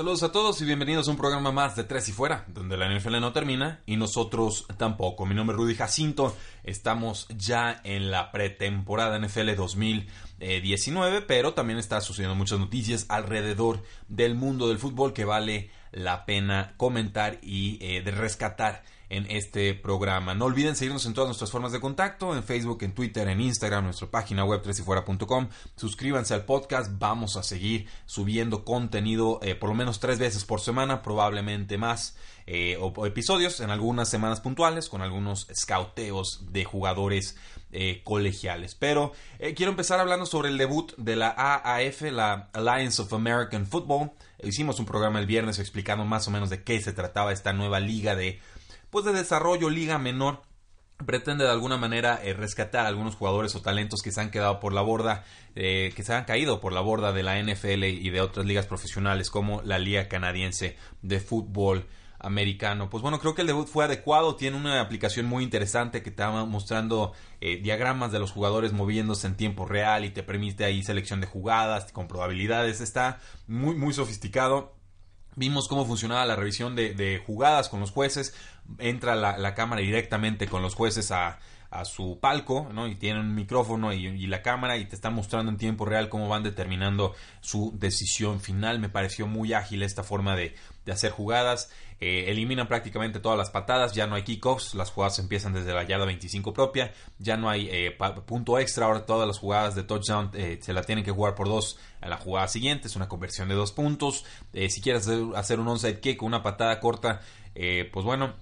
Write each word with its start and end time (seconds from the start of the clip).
Saludos 0.00 0.22
a 0.22 0.32
todos 0.32 0.62
y 0.62 0.64
bienvenidos 0.64 1.06
a 1.06 1.10
un 1.10 1.18
programa 1.18 1.52
más 1.52 1.76
de 1.76 1.84
Tres 1.84 2.08
y 2.08 2.12
Fuera, 2.12 2.46
donde 2.48 2.78
la 2.78 2.88
NFL 2.88 3.20
no 3.20 3.34
termina 3.34 3.82
y 3.84 3.96
nosotros 3.98 4.64
tampoco. 4.78 5.26
Mi 5.26 5.34
nombre 5.34 5.54
es 5.54 5.58
Rudy 5.58 5.74
Jacinto, 5.74 6.34
estamos 6.64 7.28
ya 7.36 7.82
en 7.84 8.10
la 8.10 8.32
pretemporada 8.32 9.18
NFL 9.18 9.56
2019, 9.56 11.20
pero 11.20 11.52
también 11.52 11.78
está 11.78 12.00
sucediendo 12.00 12.34
muchas 12.34 12.58
noticias 12.58 13.04
alrededor 13.10 13.82
del 14.08 14.36
mundo 14.36 14.68
del 14.68 14.78
fútbol 14.78 15.12
que 15.12 15.26
vale 15.26 15.70
la 15.92 16.24
pena 16.24 16.72
comentar 16.78 17.38
y 17.42 17.76
eh, 17.82 18.00
de 18.00 18.10
rescatar 18.10 18.82
en 19.10 19.26
este 19.28 19.74
programa. 19.74 20.34
No 20.34 20.46
olviden 20.46 20.76
seguirnos 20.76 21.04
en 21.04 21.14
todas 21.14 21.28
nuestras 21.28 21.50
formas 21.50 21.72
de 21.72 21.80
contacto, 21.80 22.34
en 22.34 22.44
Facebook, 22.44 22.78
en 22.82 22.94
Twitter, 22.94 23.28
en 23.28 23.40
Instagram, 23.40 23.84
nuestra 23.84 24.08
página 24.08 24.44
web 24.44 24.62
tresifuera.com. 24.62 25.48
Suscríbanse 25.76 26.32
al 26.32 26.44
podcast, 26.44 26.92
vamos 26.98 27.36
a 27.36 27.42
seguir 27.42 27.88
subiendo 28.06 28.64
contenido 28.64 29.40
eh, 29.42 29.56
por 29.56 29.68
lo 29.68 29.74
menos 29.74 29.98
tres 29.98 30.20
veces 30.20 30.44
por 30.44 30.60
semana, 30.60 31.02
probablemente 31.02 31.76
más. 31.76 32.16
Eh, 32.46 32.78
episodios 33.04 33.60
en 33.60 33.70
algunas 33.70 34.08
semanas 34.08 34.40
puntuales 34.40 34.88
con 34.88 35.02
algunos 35.02 35.46
scouteos 35.54 36.52
de 36.52 36.64
jugadores 36.64 37.36
eh, 37.72 38.00
colegiales. 38.04 38.74
Pero 38.74 39.12
quiero 39.54 39.70
empezar 39.70 40.00
hablando 40.00 40.26
sobre 40.26 40.48
el 40.48 40.58
debut 40.58 40.92
de 40.96 41.16
la 41.16 41.34
AAF, 41.36 42.02
la 42.12 42.48
Alliance 42.52 43.02
of 43.02 43.12
American 43.12 43.66
Football. 43.66 44.12
Hicimos 44.42 44.78
un 44.80 44.86
programa 44.86 45.18
el 45.18 45.26
viernes 45.26 45.58
explicando 45.58 46.04
más 46.04 46.26
o 46.26 46.30
menos 46.30 46.48
de 46.50 46.62
qué 46.62 46.80
se 46.80 46.92
trataba 46.92 47.32
esta 47.32 47.52
nueva 47.52 47.78
liga 47.78 48.16
de 48.16 48.40
pues 48.90 49.04
de 49.04 49.12
desarrollo 49.12 49.70
liga 49.70 49.98
menor 49.98 50.42
pretende 51.06 51.44
de 51.44 51.50
alguna 51.50 51.76
manera 51.76 52.20
eh, 52.22 52.34
rescatar 52.34 52.86
algunos 52.86 53.16
jugadores 53.16 53.54
o 53.54 53.62
talentos 53.62 54.02
que 54.02 54.12
se 54.12 54.20
han 54.20 54.30
quedado 54.30 54.60
por 54.60 54.72
la 54.72 54.82
borda, 54.82 55.24
eh, 55.54 55.92
que 55.96 56.02
se 56.02 56.14
han 56.14 56.24
caído 56.24 56.60
por 56.60 56.72
la 56.72 56.80
borda 56.80 57.12
de 57.12 57.22
la 57.22 57.38
NFL 57.42 57.84
y 57.84 58.10
de 58.10 58.20
otras 58.20 58.46
ligas 58.46 58.66
profesionales 58.66 59.30
como 59.30 59.62
la 59.62 59.78
Liga 59.78 60.08
Canadiense 60.08 60.76
de 61.02 61.20
Fútbol 61.20 61.86
Americano. 62.20 62.90
Pues 62.90 63.02
bueno, 63.02 63.18
creo 63.18 63.34
que 63.34 63.40
el 63.40 63.46
debut 63.46 63.66
fue 63.66 63.84
adecuado, 63.84 64.36
tiene 64.36 64.56
una 64.56 64.80
aplicación 64.80 65.26
muy 65.26 65.42
interesante 65.42 66.02
que 66.02 66.10
te 66.10 66.22
va 66.22 66.44
mostrando 66.44 67.12
eh, 67.40 67.56
diagramas 67.62 68.12
de 68.12 68.18
los 68.18 68.30
jugadores 68.30 68.72
moviéndose 68.72 69.26
en 69.26 69.36
tiempo 69.36 69.64
real 69.64 70.04
y 70.04 70.10
te 70.10 70.22
permite 70.22 70.64
ahí 70.64 70.82
selección 70.82 71.20
de 71.20 71.26
jugadas 71.26 71.92
con 71.92 72.08
probabilidades, 72.08 72.80
está 72.80 73.20
muy 73.46 73.74
muy 73.74 73.94
sofisticado. 73.94 74.74
Vimos 75.36 75.68
cómo 75.68 75.86
funcionaba 75.86 76.26
la 76.26 76.36
revisión 76.36 76.74
de, 76.74 77.22
jugadas 77.24 77.68
con 77.68 77.80
los 77.80 77.92
jueces. 77.92 78.34
Entra 78.78 79.14
la, 79.14 79.54
cámara 79.54 79.80
directamente 79.80 80.46
con 80.46 80.62
los 80.62 80.74
jueces 80.74 81.10
a, 81.10 81.38
su 81.84 82.18
palco, 82.20 82.68
¿no? 82.72 82.88
Y 82.88 82.96
tienen 82.96 83.22
un 83.22 83.34
micrófono 83.34 83.92
y, 83.92 84.26
la 84.26 84.42
cámara 84.42 84.76
y 84.76 84.86
te 84.86 84.96
están 84.96 85.14
mostrando 85.14 85.52
en 85.52 85.56
tiempo 85.56 85.84
real 85.84 86.08
cómo 86.08 86.28
van 86.28 86.42
determinando 86.42 87.14
su 87.40 87.72
decisión 87.78 88.40
final. 88.40 88.80
Me 88.80 88.88
pareció 88.88 89.28
muy 89.28 89.52
ágil 89.52 89.84
esta 89.84 90.02
forma 90.02 90.34
de, 90.34 90.54
hacer 90.90 91.12
jugadas. 91.12 91.70
Eh, 92.02 92.30
eliminan 92.30 92.66
prácticamente 92.66 93.20
todas 93.20 93.36
las 93.36 93.50
patadas, 93.50 93.92
ya 93.92 94.06
no 94.06 94.14
hay 94.14 94.22
kickoffs, 94.22 94.74
las 94.74 94.90
jugadas 94.90 95.18
empiezan 95.18 95.52
desde 95.52 95.74
la 95.74 95.82
yarda 95.82 96.06
25 96.06 96.54
propia, 96.54 96.94
ya 97.18 97.36
no 97.36 97.50
hay 97.50 97.68
eh, 97.70 97.94
punto 98.24 98.58
extra, 98.58 98.86
ahora 98.86 99.04
todas 99.04 99.28
las 99.28 99.38
jugadas 99.38 99.74
de 99.74 99.82
touchdown 99.82 100.30
eh, 100.32 100.58
se 100.62 100.72
la 100.72 100.82
tienen 100.82 101.04
que 101.04 101.10
jugar 101.10 101.34
por 101.34 101.48
dos 101.48 101.78
a 102.00 102.08
la 102.08 102.16
jugada 102.16 102.48
siguiente, 102.48 102.88
es 102.88 102.96
una 102.96 103.06
conversión 103.06 103.50
de 103.50 103.54
dos 103.54 103.72
puntos. 103.72 104.24
si 104.54 104.80
quieres 104.80 105.06
hacer, 105.36 105.60
un 105.60 105.68
onside 105.68 106.00
kick 106.00 106.22
una 106.22 106.42
patada 106.42 106.80
corta, 106.80 107.20
pues 107.52 108.04
bueno, 108.06 108.32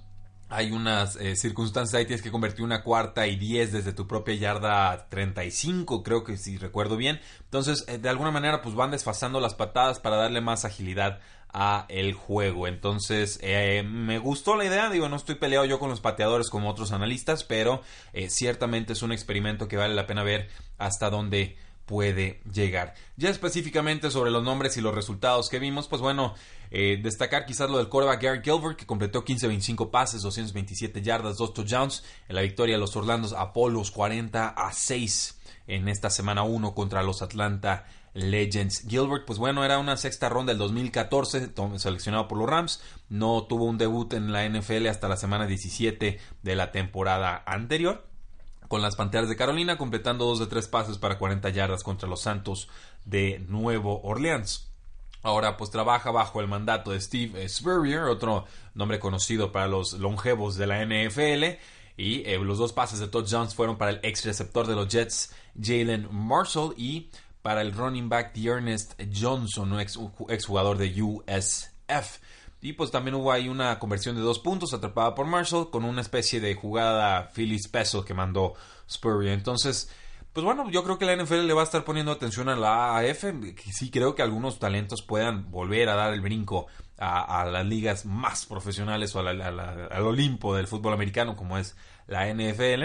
hay 0.49 0.73
unas 0.73 1.19
circunstancias 1.35 1.99
ahí 1.99 2.07
tienes 2.07 2.23
que 2.23 2.31
convertir 2.31 2.65
una 2.65 2.83
cuarta 2.83 3.27
y 3.27 3.37
10 3.37 3.73
desde 3.73 3.93
tu 3.93 4.07
propia 4.07 4.35
yarda 4.35 5.09
35 5.09 6.03
creo 6.03 6.25
que 6.25 6.37
si 6.37 6.57
recuerdo 6.57 6.97
bien 6.97 7.21
entonces 7.45 7.85
de 7.87 8.09
alguna 8.09 8.31
manera 8.31 8.63
pues 8.63 8.75
van 8.75 8.91
desfasando 8.91 9.41
las 9.41 9.55
patadas 9.55 10.01
para 10.01 10.17
darle 10.17 10.41
más 10.41 10.65
agilidad 10.65 11.21
a 11.53 11.87
el 11.89 12.13
juego. 12.13 12.67
Entonces, 12.67 13.39
eh, 13.43 13.83
me 13.83 14.19
gustó 14.19 14.57
la 14.57 14.65
idea, 14.65 14.91
digo, 14.91 15.09
no 15.09 15.17
estoy 15.17 15.37
peleado 15.37 15.65
yo 15.65 15.79
con 15.79 15.91
los 15.91 16.01
pateadores 16.01 16.51
como 16.51 16.71
otros 16.71 16.93
analistas, 16.93 17.45
pero 17.45 17.83
eh, 18.13 18.29
ciertamente 18.31 18.93
es 18.93 19.03
un 19.03 19.13
experimento 19.13 19.69
que 19.69 19.77
vale 19.77 19.95
la 19.95 20.07
pena 20.07 20.23
ver 20.23 20.49
hasta 20.79 21.11
dónde 21.11 21.57
puede 21.89 22.41
llegar. 22.53 22.95
Ya 23.17 23.31
específicamente 23.31 24.13
sobre 24.13 24.31
los 24.31 24.45
nombres 24.45 24.77
y 24.77 24.81
los 24.81 24.95
resultados 24.95 25.49
que 25.49 25.59
vimos, 25.59 25.89
pues 25.89 26.01
bueno, 26.01 26.35
eh, 26.71 27.01
destacar 27.03 27.47
quizás 27.47 27.69
lo 27.71 27.79
del 27.79 27.89
coreback 27.89 28.23
Gary 28.23 28.41
Gilbert, 28.45 28.77
que 28.77 28.87
completó 28.87 29.25
15-25 29.25 29.91
pases, 29.91 30.23
227 30.23 31.03
yardas, 31.03 31.39
2 31.39 31.55
touchdowns 31.55 32.05
en 32.29 32.37
la 32.37 32.43
victoria 32.43 32.77
de 32.77 32.81
los 32.81 32.95
Orlandos 32.95 33.33
Apolos 33.33 33.91
40 33.91 34.49
a 34.51 34.73
6 34.73 35.41
en 35.67 35.89
esta 35.89 36.11
semana 36.11 36.43
1 36.43 36.75
contra 36.75 37.03
los 37.03 37.23
Atlanta 37.23 37.87
Legends. 38.13 38.85
Gilbert, 38.87 39.25
pues 39.25 39.39
bueno, 39.39 39.65
era 39.65 39.79
una 39.79 39.97
sexta 39.97 40.29
ronda 40.29 40.53
del 40.53 40.59
2014, 40.59 41.53
seleccionado 41.77 42.29
por 42.29 42.39
los 42.39 42.49
Rams. 42.49 42.83
No 43.09 43.45
tuvo 43.45 43.65
un 43.65 43.79
debut 43.79 44.13
en 44.13 44.33
la 44.33 44.47
NFL 44.47 44.87
hasta 44.89 45.09
la 45.09 45.17
semana 45.17 45.47
17 45.47 46.21
de 46.43 46.57
la 46.57 46.71
temporada 46.71 47.43
anterior. 47.47 48.08
Con 48.69 48.83
las 48.83 48.97
Panteras 48.97 49.29
de 49.29 49.37
Carolina, 49.37 49.79
completando 49.79 50.27
dos 50.27 50.39
de 50.39 50.47
tres 50.47 50.69
pases 50.69 50.99
para 50.99 51.19
40 51.19 51.49
yardas 51.51 51.83
contra 51.83 52.09
los 52.09 52.21
Santos 52.21 52.69
de 53.05 53.45
Nuevo 53.49 54.03
Orleans. 54.03 54.69
Ahora 55.23 55.57
pues 55.57 55.71
trabaja 55.71 56.11
bajo 56.11 56.41
el 56.41 56.49
mandato 56.49 56.93
de 56.93 57.01
Steve 57.01 57.49
Spurrier, 57.49 58.03
otro 58.03 58.45
nombre 58.75 59.01
conocido 59.01 59.51
para 59.51 59.67
los 59.67 59.95
longevos 59.95 60.57
de 60.57 60.67
la 60.67 60.85
NFL. 60.85 61.59
Y 61.97 62.23
eh, 62.29 62.39
los 62.39 62.59
dos 62.59 62.73
pases 62.73 63.01
de 63.01 63.09
touchdowns 63.09 63.55
fueron 63.55 63.77
para 63.77 63.91
el 63.91 64.01
ex 64.05 64.25
receptor 64.25 64.69
de 64.69 64.77
los 64.77 64.87
Jets, 64.87 65.35
Jalen 65.61 66.09
Marshall, 66.13 66.73
y 66.77 67.11
para 67.43 67.63
el 67.63 67.73
running 67.73 68.09
back 68.09 68.37
Ernest 68.37 69.01
Johnson, 69.13 69.81
ex, 69.81 69.99
jugador 70.47 70.79
de 70.79 71.03
USF. 71.03 72.21
Y 72.61 72.73
pues 72.73 72.91
también 72.91 73.15
hubo 73.15 73.31
ahí 73.31 73.49
una 73.49 73.79
conversión 73.79 74.17
de 74.17 74.23
dos 74.23 74.41
puntos 74.41 74.75
atrapada 74.75 75.15
por 75.15 75.27
Marshall 75.27 75.71
con 75.71 75.85
una 75.85 76.01
especie 76.01 76.41
de 76.41 76.55
jugada 76.55 77.31
Philly 77.35 77.59
Special 77.59 78.05
que 78.05 78.15
mandó 78.15 78.55
Spurrier. 78.91 79.33
Entonces, 79.33 79.91
pues 80.33 80.45
bueno, 80.45 80.69
yo 80.71 80.83
creo 80.83 80.99
que 80.99 81.05
la 81.05 81.17
NFL 81.17 81.47
le 81.47 81.53
va 81.53 81.61
a 81.63 81.65
estar 81.65 81.85
poniendo 81.85 82.11
atención 82.11 82.49
a 82.49 82.57
la 82.57 82.97
AAF. 82.97 83.25
Sí 83.73 83.91
creo 83.91 84.15
que 84.15 84.23
algunos 84.23 84.59
talentos 84.59 85.03
puedan 85.03 85.51
volver 85.51 85.89
a 85.89 85.95
dar 85.95 86.13
el 86.13 86.21
brinco 86.21 86.67
a, 86.99 87.45
las 87.45 87.65
ligas 87.65 88.05
más 88.05 88.45
profesionales 88.47 89.15
o 89.15 89.21
al 89.21 90.03
Olimpo 90.03 90.57
del 90.57 90.67
fútbol 90.67 90.95
americano 90.95 91.37
como 91.37 91.59
es 91.59 91.77
la 92.09 92.33
NFL. 92.33 92.85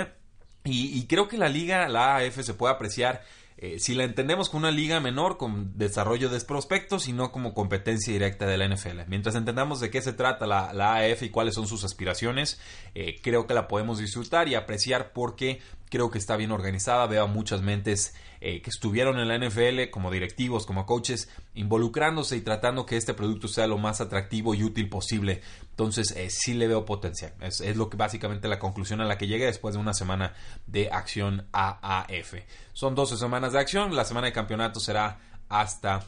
Y, 0.65 0.97
y 0.97 1.07
creo 1.07 1.27
que 1.27 1.37
la 1.37 1.49
liga, 1.49 1.89
la 1.89 2.15
AAF, 2.15 2.41
se 2.41 2.53
puede 2.53 2.73
apreciar 2.73 3.23
eh, 3.63 3.79
si 3.79 3.95
la 3.95 4.03
entendemos 4.03 4.49
como 4.49 4.67
una 4.67 4.71
liga 4.71 4.99
menor 4.99 5.37
con 5.37 5.77
desarrollo 5.77 6.27
de 6.27 6.41
prospectos 6.41 7.07
y 7.07 7.13
no 7.13 7.31
como 7.31 7.53
competencia 7.53 8.11
directa 8.11 8.45
de 8.45 8.57
la 8.57 8.67
NFL. 8.67 9.03
Mientras 9.07 9.35
entendamos 9.35 9.79
de 9.79 9.89
qué 9.89 10.01
se 10.01 10.11
trata 10.11 10.45
la, 10.45 10.73
la 10.73 10.97
AF 10.97 11.23
y 11.23 11.29
cuáles 11.29 11.55
son 11.55 11.65
sus 11.65 11.85
aspiraciones, 11.85 12.59
eh, 12.93 13.21
creo 13.21 13.47
que 13.47 13.53
la 13.53 13.69
podemos 13.69 13.99
disfrutar 13.99 14.49
y 14.49 14.55
apreciar 14.55 15.13
porque 15.13 15.61
creo 15.93 16.09
que 16.09 16.17
está 16.17 16.35
bien 16.37 16.49
organizada. 16.49 17.05
Veo 17.05 17.25
a 17.25 17.27
muchas 17.27 17.61
mentes 17.61 18.15
eh, 18.41 18.63
que 18.63 18.71
estuvieron 18.71 19.19
en 19.19 19.27
la 19.27 19.37
NFL 19.37 19.91
como 19.91 20.09
directivos, 20.09 20.65
como 20.65 20.87
coaches, 20.87 21.29
involucrándose 21.53 22.35
y 22.35 22.41
tratando 22.41 22.87
que 22.87 22.97
este 22.97 23.13
producto 23.13 23.47
sea 23.47 23.67
lo 23.67 23.77
más 23.77 24.01
atractivo 24.01 24.55
y 24.55 24.63
útil 24.63 24.89
posible. 24.89 25.43
Entonces, 25.69 26.09
eh, 26.17 26.31
sí 26.31 26.55
le 26.55 26.67
veo 26.67 26.83
potencial. 26.83 27.35
Es, 27.41 27.61
lo 27.77 27.91
que 27.91 27.97
básicamente 27.97 28.47
la 28.47 28.57
conclusión 28.57 29.01
a 29.01 29.05
la 29.05 29.19
que 29.19 29.27
llegué 29.27 29.45
después 29.45 29.75
de 29.75 29.81
una 29.81 29.93
semana 29.93 30.33
de 30.65 30.89
acción 30.89 31.45
AAF. 31.51 32.33
Son 32.73 32.95
12 32.95 33.15
semanas 33.15 33.53
de 33.53 33.59
acción. 33.59 33.95
La 33.95 34.03
semana 34.03 34.25
de 34.25 34.33
campeonato 34.33 34.79
será 34.79 35.19
hasta 35.47 36.03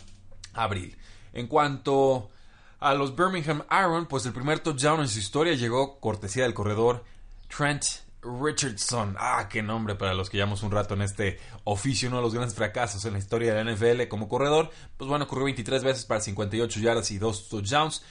abril. 0.55 0.97
En 1.31 1.45
cuanto 1.45 2.31
a 2.79 2.95
los 2.95 3.15
Birmingham 3.15 3.61
Iron, 3.69 4.07
pues 4.07 4.25
el 4.25 4.33
primer 4.33 4.61
touchdown 4.61 5.01
en 5.01 5.09
su 5.09 5.19
historia 5.19 5.53
llegó 5.53 5.99
cortesía 5.99 6.41
del 6.41 6.55
corredor 6.55 7.05
Trent 7.55 8.04
Richardson. 8.25 9.15
Ah, 9.19 9.47
qué 9.49 9.61
nombre 9.61 9.95
para 9.95 10.13
los 10.13 10.29
que 10.29 10.37
llevamos 10.37 10.63
un 10.63 10.71
rato 10.71 10.95
en 10.95 11.01
este 11.01 11.39
oficio, 11.63 12.09
uno 12.09 12.17
de 12.17 12.23
los 12.23 12.33
grandes 12.33 12.55
fracasos 12.55 13.05
en 13.05 13.13
la 13.13 13.19
historia 13.19 13.53
de 13.53 13.63
la 13.63 13.71
NFL 13.71 14.07
como 14.09 14.27
corredor. 14.27 14.71
Pues 14.97 15.07
bueno, 15.09 15.27
corrió 15.27 15.45
23 15.45 15.83
veces 15.83 16.05
para 16.05 16.21
58 16.21 16.79
yardas 16.79 17.11
y 17.11 17.17
2 17.17 17.49
touchdowns. 17.49 18.03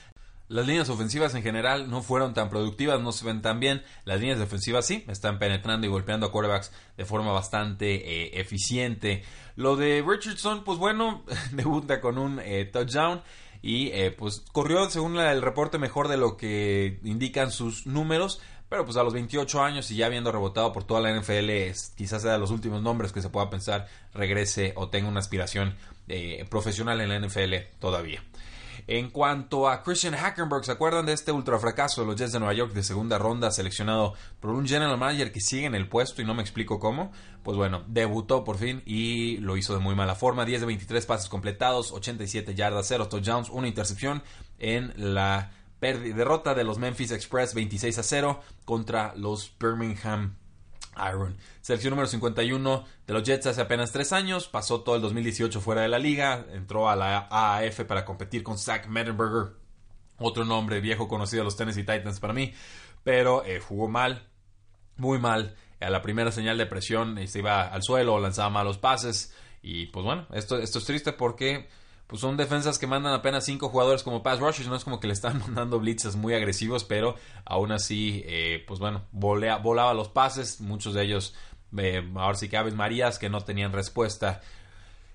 Las 0.47 0.67
líneas 0.67 0.89
ofensivas 0.89 1.33
en 1.33 1.41
general 1.41 1.89
no 1.89 2.03
fueron 2.03 2.35
tan 2.35 2.49
productivas, 2.49 3.01
no 3.01 3.11
se 3.11 3.25
ven 3.25 3.41
tan 3.41 3.59
bien. 3.59 3.83
Las 4.05 4.19
líneas 4.19 4.37
defensivas 4.37 4.85
sí, 4.85 5.03
están 5.07 5.39
penetrando 5.39 5.87
y 5.87 5.89
golpeando 5.89 6.27
a 6.27 6.31
quarterbacks 6.31 6.71
de 6.97 7.05
forma 7.05 7.31
bastante 7.31 7.95
eh, 7.95 8.39
eficiente. 8.39 9.23
Lo 9.55 9.75
de 9.75 10.03
Richardson, 10.07 10.63
pues 10.63 10.77
bueno, 10.77 11.23
debuta 11.51 11.99
con 11.99 12.19
un 12.19 12.39
eh, 12.39 12.65
touchdown 12.65 13.21
y 13.63 13.87
eh, 13.93 14.11
pues 14.11 14.43
corrió 14.51 14.87
según 14.91 15.17
el 15.17 15.41
reporte 15.41 15.79
mejor 15.79 16.07
de 16.07 16.17
lo 16.17 16.37
que 16.37 16.99
indican 17.03 17.49
sus 17.49 17.87
números. 17.87 18.39
Pero 18.69 18.83
pues 18.83 18.97
a 18.97 19.03
los 19.03 19.13
28 19.13 19.61
años 19.61 19.89
y 19.91 19.97
ya 19.97 20.07
habiendo 20.07 20.31
rebotado 20.31 20.73
por 20.73 20.83
toda 20.83 21.01
la 21.01 21.19
NFL, 21.19 21.49
quizás 21.95 22.21
sea 22.21 22.33
de 22.33 22.39
los 22.39 22.51
últimos 22.51 22.81
nombres 22.81 23.11
que 23.11 23.21
se 23.21 23.29
pueda 23.29 23.49
pensar 23.49 23.87
regrese 24.13 24.73
o 24.75 24.89
tenga 24.89 25.07
una 25.07 25.19
aspiración 25.19 25.75
profesional 26.49 26.99
en 27.01 27.09
la 27.09 27.19
NFL 27.19 27.53
todavía. 27.79 28.23
En 28.87 29.09
cuanto 29.09 29.67
a 29.67 29.81
Christian 29.81 30.13
Hackenberg, 30.13 30.63
¿se 30.63 30.71
acuerdan 30.71 31.07
de 31.07 31.13
este 31.13 31.31
ultra 31.31 31.57
fracaso 31.57 32.01
de 32.01 32.07
los 32.07 32.15
Jets 32.17 32.33
de 32.33 32.39
Nueva 32.39 32.53
York 32.53 32.73
de 32.73 32.83
segunda 32.83 33.17
ronda 33.17 33.49
seleccionado 33.49 34.13
por 34.39 34.51
un 34.51 34.67
general 34.67 34.97
manager 34.97 35.31
que 35.31 35.41
sigue 35.41 35.65
en 35.65 35.73
el 35.73 35.87
puesto 35.87 36.21
y 36.21 36.25
no 36.25 36.35
me 36.35 36.43
explico 36.43 36.79
cómo? 36.79 37.11
Pues 37.41 37.57
bueno, 37.57 37.83
debutó 37.87 38.43
por 38.43 38.57
fin 38.57 38.83
y 38.85 39.37
lo 39.37 39.57
hizo 39.57 39.73
de 39.73 39.79
muy 39.79 39.95
mala 39.95 40.13
forma. 40.13 40.45
10 40.45 40.61
de 40.61 40.67
23 40.67 41.05
pases 41.05 41.29
completados, 41.29 41.91
87 41.91 42.53
yardas, 42.53 42.85
0 42.87 43.07
touchdowns, 43.07 43.49
una 43.49 43.67
intercepción 43.67 44.21
en 44.59 44.93
la 44.97 45.51
derrota 45.93 46.53
de 46.53 46.63
los 46.63 46.77
Memphis 46.77 47.11
Express 47.11 47.53
26 47.53 47.97
a 47.97 48.03
0 48.03 48.41
contra 48.65 49.13
los 49.15 49.53
Birmingham 49.59 50.35
Iron. 50.97 51.37
Selección 51.61 51.91
número 51.91 52.07
51 52.07 52.85
de 53.05 53.13
los 53.13 53.23
Jets 53.23 53.47
hace 53.47 53.61
apenas 53.61 53.91
tres 53.91 54.13
años. 54.13 54.47
Pasó 54.47 54.81
todo 54.81 54.95
el 54.95 55.01
2018 55.01 55.59
fuera 55.61 55.81
de 55.81 55.89
la 55.89 55.99
liga. 55.99 56.45
Entró 56.51 56.89
a 56.89 56.95
la 56.95 57.27
AAF 57.29 57.81
para 57.81 58.05
competir 58.05 58.43
con 58.43 58.57
Zach 58.57 58.87
Mettenberger. 58.87 59.53
Otro 60.17 60.45
nombre 60.45 60.79
viejo 60.79 61.07
conocido 61.07 61.41
de 61.41 61.45
los 61.45 61.57
Tennessee 61.57 61.83
Titans 61.83 62.19
para 62.19 62.33
mí. 62.33 62.53
Pero 63.03 63.43
eh, 63.45 63.59
jugó 63.59 63.87
mal. 63.87 64.27
Muy 64.97 65.19
mal. 65.19 65.55
A 65.81 65.89
la 65.89 66.01
primera 66.01 66.31
señal 66.31 66.57
de 66.57 66.65
presión 66.65 67.27
se 67.27 67.39
iba 67.39 67.67
al 67.67 67.83
suelo, 67.83 68.19
lanzaba 68.19 68.49
malos 68.49 68.77
pases. 68.77 69.35
Y 69.61 69.87
pues 69.87 70.05
bueno, 70.05 70.27
esto, 70.33 70.57
esto 70.57 70.79
es 70.79 70.85
triste 70.85 71.11
porque 71.11 71.67
pues 72.07 72.21
son 72.21 72.37
defensas 72.37 72.77
que 72.77 72.87
mandan 72.87 73.13
apenas 73.13 73.45
cinco 73.45 73.69
jugadores 73.69 74.03
como 74.03 74.21
pass 74.21 74.39
rushers, 74.39 74.67
no 74.67 74.75
es 74.75 74.83
como 74.83 74.99
que 74.99 75.07
le 75.07 75.13
están 75.13 75.39
mandando 75.45 75.79
blitzes 75.79 76.15
muy 76.15 76.33
agresivos, 76.33 76.83
pero 76.83 77.15
aún 77.45 77.71
así, 77.71 78.23
eh, 78.25 78.63
pues 78.67 78.79
bueno, 78.79 79.05
volaba 79.11 79.93
los 79.93 80.09
pases, 80.09 80.61
muchos 80.61 80.93
de 80.93 81.03
ellos, 81.03 81.35
eh, 81.77 82.07
ahora 82.15 82.37
sí 82.37 82.49
que 82.49 82.57
Aves 82.57 82.75
Marías, 82.75 83.19
que 83.19 83.29
no 83.29 83.41
tenían 83.41 83.71
respuesta. 83.71 84.41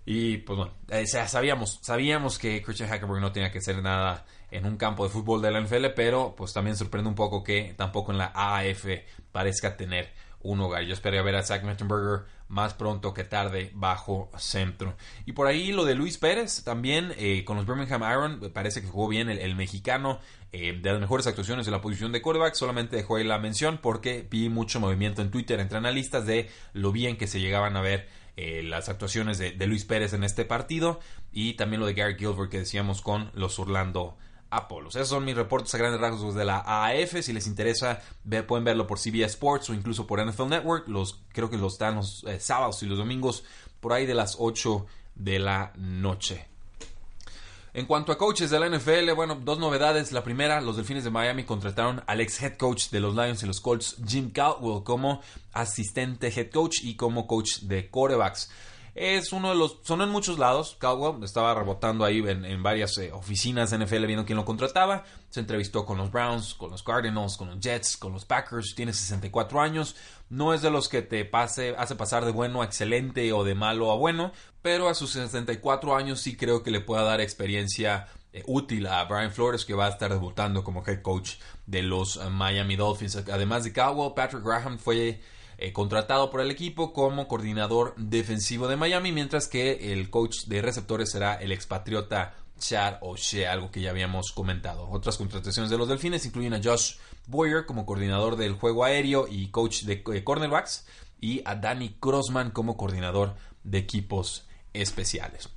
Y 0.05 0.39
pues 0.39 0.57
bueno, 0.57 0.73
eh, 0.89 1.07
sabíamos, 1.07 1.79
sabíamos 1.83 2.39
que 2.39 2.63
Christian 2.63 2.89
Hackenberg 2.89 3.21
no 3.21 3.33
tenía 3.33 3.53
que 3.53 3.59
hacer 3.59 3.81
nada 3.83 4.25
en 4.51 4.67
un 4.67 4.77
campo 4.77 5.05
de 5.05 5.11
fútbol 5.11 5.43
de 5.43 5.51
la 5.53 5.61
NFL, 5.61 5.87
pero 5.95 6.35
pues 6.37 6.53
también 6.53 6.77
sorprende 6.77 7.09
un 7.09 7.15
poco 7.15 7.45
que 7.45 7.75
tampoco 7.77 8.11
en 8.11 8.19
la 8.19 8.33
AAF 8.35 8.87
parezca 9.31 9.77
tener 9.77 10.13
un 10.43 10.61
hogar. 10.61 10.83
Yo 10.85 10.95
espero 10.95 11.23
ver 11.23 11.37
a 11.37 11.43
Zach 11.43 11.63
Mettenberger 11.63 12.27
más 12.51 12.75
pronto 12.75 13.15
que 13.15 13.25
tarde 13.25 13.71
bajo 13.75 14.29
centro. 14.37 14.97
Y 15.25 15.33
por 15.33 15.47
ahí 15.47 15.73
lo 15.73 15.85
de 15.85 15.95
Luis 15.95 16.19
Pérez, 16.19 16.65
también 16.65 17.15
eh, 17.17 17.45
con 17.45 17.57
los 17.57 17.65
Birmingham 17.65 18.03
Iron, 18.03 18.53
parece 18.53 18.83
que 18.83 18.89
jugó 18.89 19.09
bien 19.09 19.31
el, 19.31 19.55
mexicano, 19.55 20.19
eh, 20.53 20.79
de 20.83 20.91
las 20.91 21.01
mejores 21.01 21.29
actuaciones 21.29 21.65
de 21.65 21.73
la 21.73 21.81
posición 21.81 22.11
de 22.11 22.21
quarterback. 22.21 22.55
Solamente 22.55 22.97
dejó 22.97 23.17
ahí 23.17 23.25
la 23.25 23.39
mención 23.39 23.79
porque 23.81 24.27
vi 24.29 24.49
mucho 24.49 24.81
movimiento 24.81 25.23
en 25.23 25.31
Twitter 25.31 25.61
entre 25.61 25.79
analistas 25.79 26.27
de 26.27 26.51
lo 26.73 26.91
bien 26.91 27.17
que 27.17 27.29
se 27.29 27.41
llegaban 27.41 27.77
a 27.77 27.81
ver 27.81 28.09
eh, 28.37 28.63
las 28.65 28.89
actuaciones 28.89 29.39
de, 29.39 29.53
de, 29.53 29.67
Luis 29.69 29.85
Pérez 29.85 30.13
en 30.13 30.25
este 30.25 30.45
partido 30.45 30.99
y 31.33 31.55
también 31.55 31.81
lo 31.81 31.87
de 31.87 31.95
Gary 31.95 32.17
Gilbert 32.19 32.51
que 32.51 32.59
decíamos 32.59 33.01
con 33.01 33.31
los 33.35 33.59
Orlando 33.59 34.17
Apolos. 34.51 34.97
Esos 34.97 35.09
son 35.09 35.25
mis 35.25 35.37
reportes 35.37 35.75
a 35.75 35.79
grandes 35.79 36.01
rasgos 36.01 36.35
de 36.35 36.45
la 36.45 36.59
AAF. 36.59 37.23
Si 37.23 37.33
les 37.33 37.47
interesa, 37.47 38.03
pueden 38.47 38.65
verlo 38.65 38.87
por 38.87 38.99
CBS 38.99 39.27
Sports 39.27 39.71
o 39.71 39.75
incluso 39.75 40.07
por 40.07 40.25
NFL 40.25 40.49
Network. 40.49 40.89
Los, 40.89 41.21
creo 41.33 41.49
que 41.51 41.57
los 41.57 41.79
dan 41.79 41.97
los 41.97 42.25
eh, 42.25 42.41
sábados 42.41 42.83
y 42.83 42.87
los 42.87 42.99
domingos 42.99 43.45
por 43.81 43.93
ahí 43.93 44.07
de 44.07 44.15
las 44.15 44.37
8 44.39 44.87
de 45.15 45.39
la 45.39 45.73
noche. 45.77 46.51
En 47.73 47.87
cuanto 47.87 48.11
a 48.11 48.19
coaches 48.19 48.51
de 48.51 48.59
la 48.59 48.69
NFL, 48.69 49.13
bueno, 49.15 49.37
dos 49.37 49.61
novedades. 49.61 50.11
La 50.11 50.25
primera, 50.25 50.61
los 50.61 50.77
Delfines 50.77 51.05
de 51.05 51.11
Miami 51.11 51.45
contrataron 51.45 52.03
al 52.09 52.21
ex 52.21 52.43
head 52.43 52.57
coach 52.57 52.91
de 52.91 52.99
los 52.99 53.15
Lions 53.15 53.45
y 53.45 53.47
los 53.47 53.61
Colts, 53.61 53.97
Jim 54.05 54.33
Caldwell, 54.33 54.83
como 54.83 55.21
asistente 55.53 56.33
head 56.35 56.51
coach 56.51 56.79
y 56.83 56.97
como 56.97 57.29
coach 57.29 57.61
de 57.61 57.89
quarterbacks. 57.89 58.51
Es 59.03 59.33
uno 59.33 59.49
de 59.49 59.55
los. 59.55 59.79
Son 59.83 60.03
en 60.03 60.11
muchos 60.11 60.39
lados. 60.39 60.77
Caldwell 60.79 61.25
estaba 61.25 61.55
rebotando 61.55 62.05
ahí 62.05 62.19
en, 62.19 62.63
varias 62.63 62.99
eh, 62.99 63.11
oficinas 63.13 63.71
de 63.71 63.79
NFL 63.79 64.05
viendo 64.05 64.27
quién 64.27 64.37
lo 64.37 64.45
contrataba. 64.45 65.05
Se 65.31 65.41
entrevistó 65.41 65.87
con 65.87 65.97
los 65.97 66.13
Browns, 66.13 66.53
con 66.53 66.71
los 66.71 66.83
Cardinals, 66.83 67.39
con 67.39 67.49
los 67.49 67.61
Jets, 67.61 67.97
con 67.97 68.13
los 68.13 68.27
Packers. 68.27 68.75
Tiene 68.75 68.93
64 68.93 69.59
años. 69.63 69.97
No 70.29 70.53
es 70.53 70.61
de 70.61 70.71
los 70.71 70.91
que 70.91 71.01
te 71.01 71.25
pase, 71.25 71.75
hace 71.79 71.95
pasar 71.95 72.27
de 72.27 72.33
bueno 72.33 72.61
a 72.61 72.67
excelente 72.67 73.33
o 73.33 73.43
de 73.43 73.55
malo 73.55 73.91
a 73.91 73.97
bueno. 73.97 74.33
Pero 74.61 74.91
a 74.91 74.95
sus 74.95 75.13
64 75.13 75.97
años 75.97 76.21
sí 76.21 76.37
creo 76.37 76.63
que 76.63 76.71
le 76.71 76.83
pueda 76.83 77.03
dar 77.03 77.23
experiencia 77.23 78.07
eh, 78.35 78.43
útil 78.49 78.87
a 78.87 79.03
Brian 79.05 79.33
Flores 79.33 79.65
que 79.65 79.73
va 79.73 79.87
a 79.87 79.89
estar 79.89 80.13
debutando 80.13 80.63
como 80.63 80.85
head 80.87 81.01
coach 81.01 81.37
de 81.65 81.83
los 81.83 82.17
eh, 82.17 82.29
Miami 82.29 82.77
Dolphins. 82.77 83.17
Además 83.17 83.65
de 83.65 83.73
Caldwell, 83.73 84.13
Patrick 84.15 84.45
Graham 84.45 84.79
fue 84.79 85.23
eh, 85.61 85.75
contratado 85.75 86.31
por 86.31 86.41
el 86.41 86.51
equipo 86.51 86.95
como 86.95 87.29
coordinador 87.29 87.95
defensivo 87.97 88.67
de 88.67 88.77
Miami, 88.77 89.13
mientras 89.13 89.47
que 89.47 89.93
el 89.93 90.09
coach 90.09 90.45
de 90.47 90.63
receptores 90.63 91.11
será 91.11 91.35
el 91.35 91.53
expatriota 91.53 92.35
Chad 92.59 92.97
O'Shea, 93.03 93.53
algo 93.53 93.71
que 93.71 93.83
ya 93.83 93.91
habíamos 93.91 94.33
comentado. 94.33 94.89
Otras 94.91 95.19
contrataciones 95.19 95.71
de 95.71 95.77
los 95.77 95.87
Delfines 95.87 96.25
incluyen 96.25 96.55
a 96.55 96.63
Josh 96.65 96.95
Boyer 97.27 97.67
como 97.67 97.85
coordinador 97.85 98.37
del 98.37 98.55
juego 98.55 98.85
aéreo 98.85 99.29
y 99.29 99.49
coach 99.49 99.83
de 99.83 100.03
eh, 100.15 100.25
cornerbacks 100.25 100.87
y 101.21 101.43
a 101.45 101.55
Danny 101.57 101.97
Crossman 102.01 102.51
como 102.51 102.79
coordinador 102.79 103.35
de 103.63 103.79
equipos 103.79 104.47
especiales. 104.73 105.51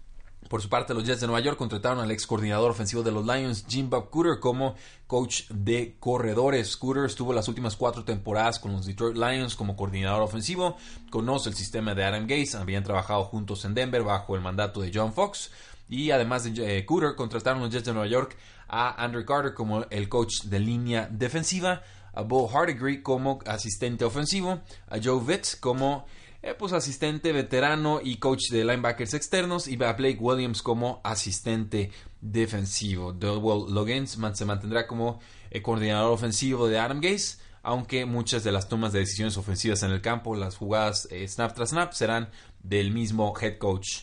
Por 0.49 0.61
su 0.61 0.69
parte, 0.69 0.93
los 0.93 1.03
Jets 1.03 1.21
de 1.21 1.27
Nueva 1.27 1.39
York 1.39 1.57
contrataron 1.57 1.99
al 1.99 2.11
ex 2.11 2.27
coordinador 2.27 2.71
ofensivo 2.71 3.01
de 3.01 3.11
los 3.11 3.25
Lions, 3.25 3.65
Jim 3.67 3.89
Bob 3.89 4.09
Cooter, 4.09 4.39
como 4.39 4.75
coach 5.07 5.43
de 5.49 5.95
corredores. 5.99 6.75
Cooter 6.77 7.05
estuvo 7.05 7.33
las 7.33 7.47
últimas 7.47 7.75
cuatro 7.75 8.03
temporadas 8.03 8.59
con 8.59 8.73
los 8.73 8.85
Detroit 8.85 9.15
Lions 9.15 9.55
como 9.55 9.75
coordinador 9.75 10.21
ofensivo. 10.21 10.77
Conoce 11.09 11.49
el 11.49 11.55
sistema 11.55 11.95
de 11.95 12.03
Adam 12.03 12.23
Gates. 12.23 12.55
Habían 12.55 12.83
trabajado 12.83 13.23
juntos 13.25 13.65
en 13.65 13.73
Denver 13.73 14.03
bajo 14.03 14.35
el 14.35 14.41
mandato 14.41 14.81
de 14.81 14.91
John 14.93 15.13
Fox. 15.13 15.51
Y 15.89 16.11
además 16.11 16.43
de 16.43 16.77
eh, 16.77 16.85
Cooter, 16.85 17.15
contrataron 17.15 17.61
los 17.61 17.71
Jets 17.71 17.85
de 17.85 17.93
Nueva 17.93 18.07
York 18.07 18.35
a 18.67 19.03
Andrew 19.03 19.25
Carter 19.25 19.53
como 19.53 19.85
el 19.89 20.09
coach 20.09 20.43
de 20.45 20.59
línea 20.59 21.07
defensiva, 21.11 21.83
a 22.13 22.21
Bo 22.21 22.49
Hardigree 22.49 23.03
como 23.03 23.39
asistente 23.45 24.05
ofensivo, 24.05 24.61
a 24.89 24.97
Joe 25.03 25.21
Vitz 25.23 25.55
como 25.55 26.05
eh, 26.43 26.53
pues 26.53 26.73
asistente 26.73 27.31
veterano 27.31 28.01
y 28.03 28.17
coach 28.17 28.49
de 28.49 28.65
linebackers 28.65 29.13
externos 29.13 29.65
y 29.67 29.81
a 29.81 29.93
Blake 29.93 30.17
Williams 30.19 30.61
como 30.61 30.99
asistente 31.03 31.89
defensivo. 32.19 33.13
Dwell 33.13 33.73
Loggins 33.73 34.19
se 34.33 34.45
mantendrá 34.45 34.85
como 34.85 35.21
eh, 35.49 35.61
coordinador 35.61 36.11
ofensivo 36.11 36.67
de 36.67 36.79
Adam 36.79 36.99
Gase, 36.99 37.37
aunque 37.61 38.05
muchas 38.05 38.43
de 38.43 38.51
las 38.51 38.67
tomas 38.67 38.91
de 38.91 38.99
decisiones 38.99 39.37
ofensivas 39.37 39.83
en 39.83 39.91
el 39.91 40.01
campo, 40.01 40.35
las 40.35 40.57
jugadas 40.57 41.07
eh, 41.11 41.25
snap 41.29 41.55
tras 41.55 41.69
snap, 41.69 41.93
serán 41.93 42.29
del 42.61 42.91
mismo 42.91 43.33
head 43.39 43.57
coach 43.57 44.01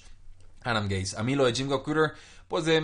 Adam 0.62 0.88
Gase. 0.88 1.18
A 1.18 1.23
mí 1.23 1.35
lo 1.35 1.44
de 1.44 1.52
Jim 1.52 1.68
Cooter 1.68 2.12
pues 2.50 2.64
de, 2.64 2.80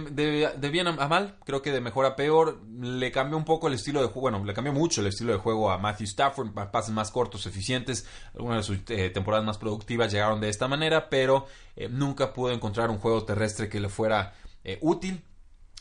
bien 0.70 0.86
a, 0.86 1.08
mal, 1.08 1.34
creo 1.44 1.60
que 1.60 1.72
de 1.72 1.80
mejor 1.80 2.06
a 2.06 2.14
peor, 2.14 2.62
le 2.80 3.10
cambió 3.10 3.36
un 3.36 3.44
poco 3.44 3.66
el 3.66 3.74
estilo 3.74 4.00
de 4.00 4.06
juego, 4.06 4.20
bueno, 4.30 4.44
le 4.44 4.54
cambió 4.54 4.72
mucho 4.72 5.00
el 5.00 5.08
estilo 5.08 5.32
de 5.32 5.38
juego 5.38 5.72
a 5.72 5.78
Matthew 5.78 6.04
Stafford, 6.04 6.52
pases 6.70 6.94
más 6.94 7.10
cortos, 7.10 7.46
eficientes, 7.46 8.06
algunas 8.34 8.58
de 8.58 8.62
sus 8.62 8.90
eh, 8.90 9.10
temporadas 9.10 9.44
más 9.44 9.58
productivas 9.58 10.12
llegaron 10.12 10.40
de 10.40 10.50
esta 10.50 10.68
manera, 10.68 11.08
pero 11.08 11.46
eh, 11.74 11.88
nunca 11.88 12.32
pudo 12.32 12.52
encontrar 12.52 12.90
un 12.90 12.98
juego 12.98 13.24
terrestre 13.24 13.68
que 13.68 13.80
le 13.80 13.88
fuera 13.88 14.34
eh, 14.62 14.78
útil. 14.82 15.24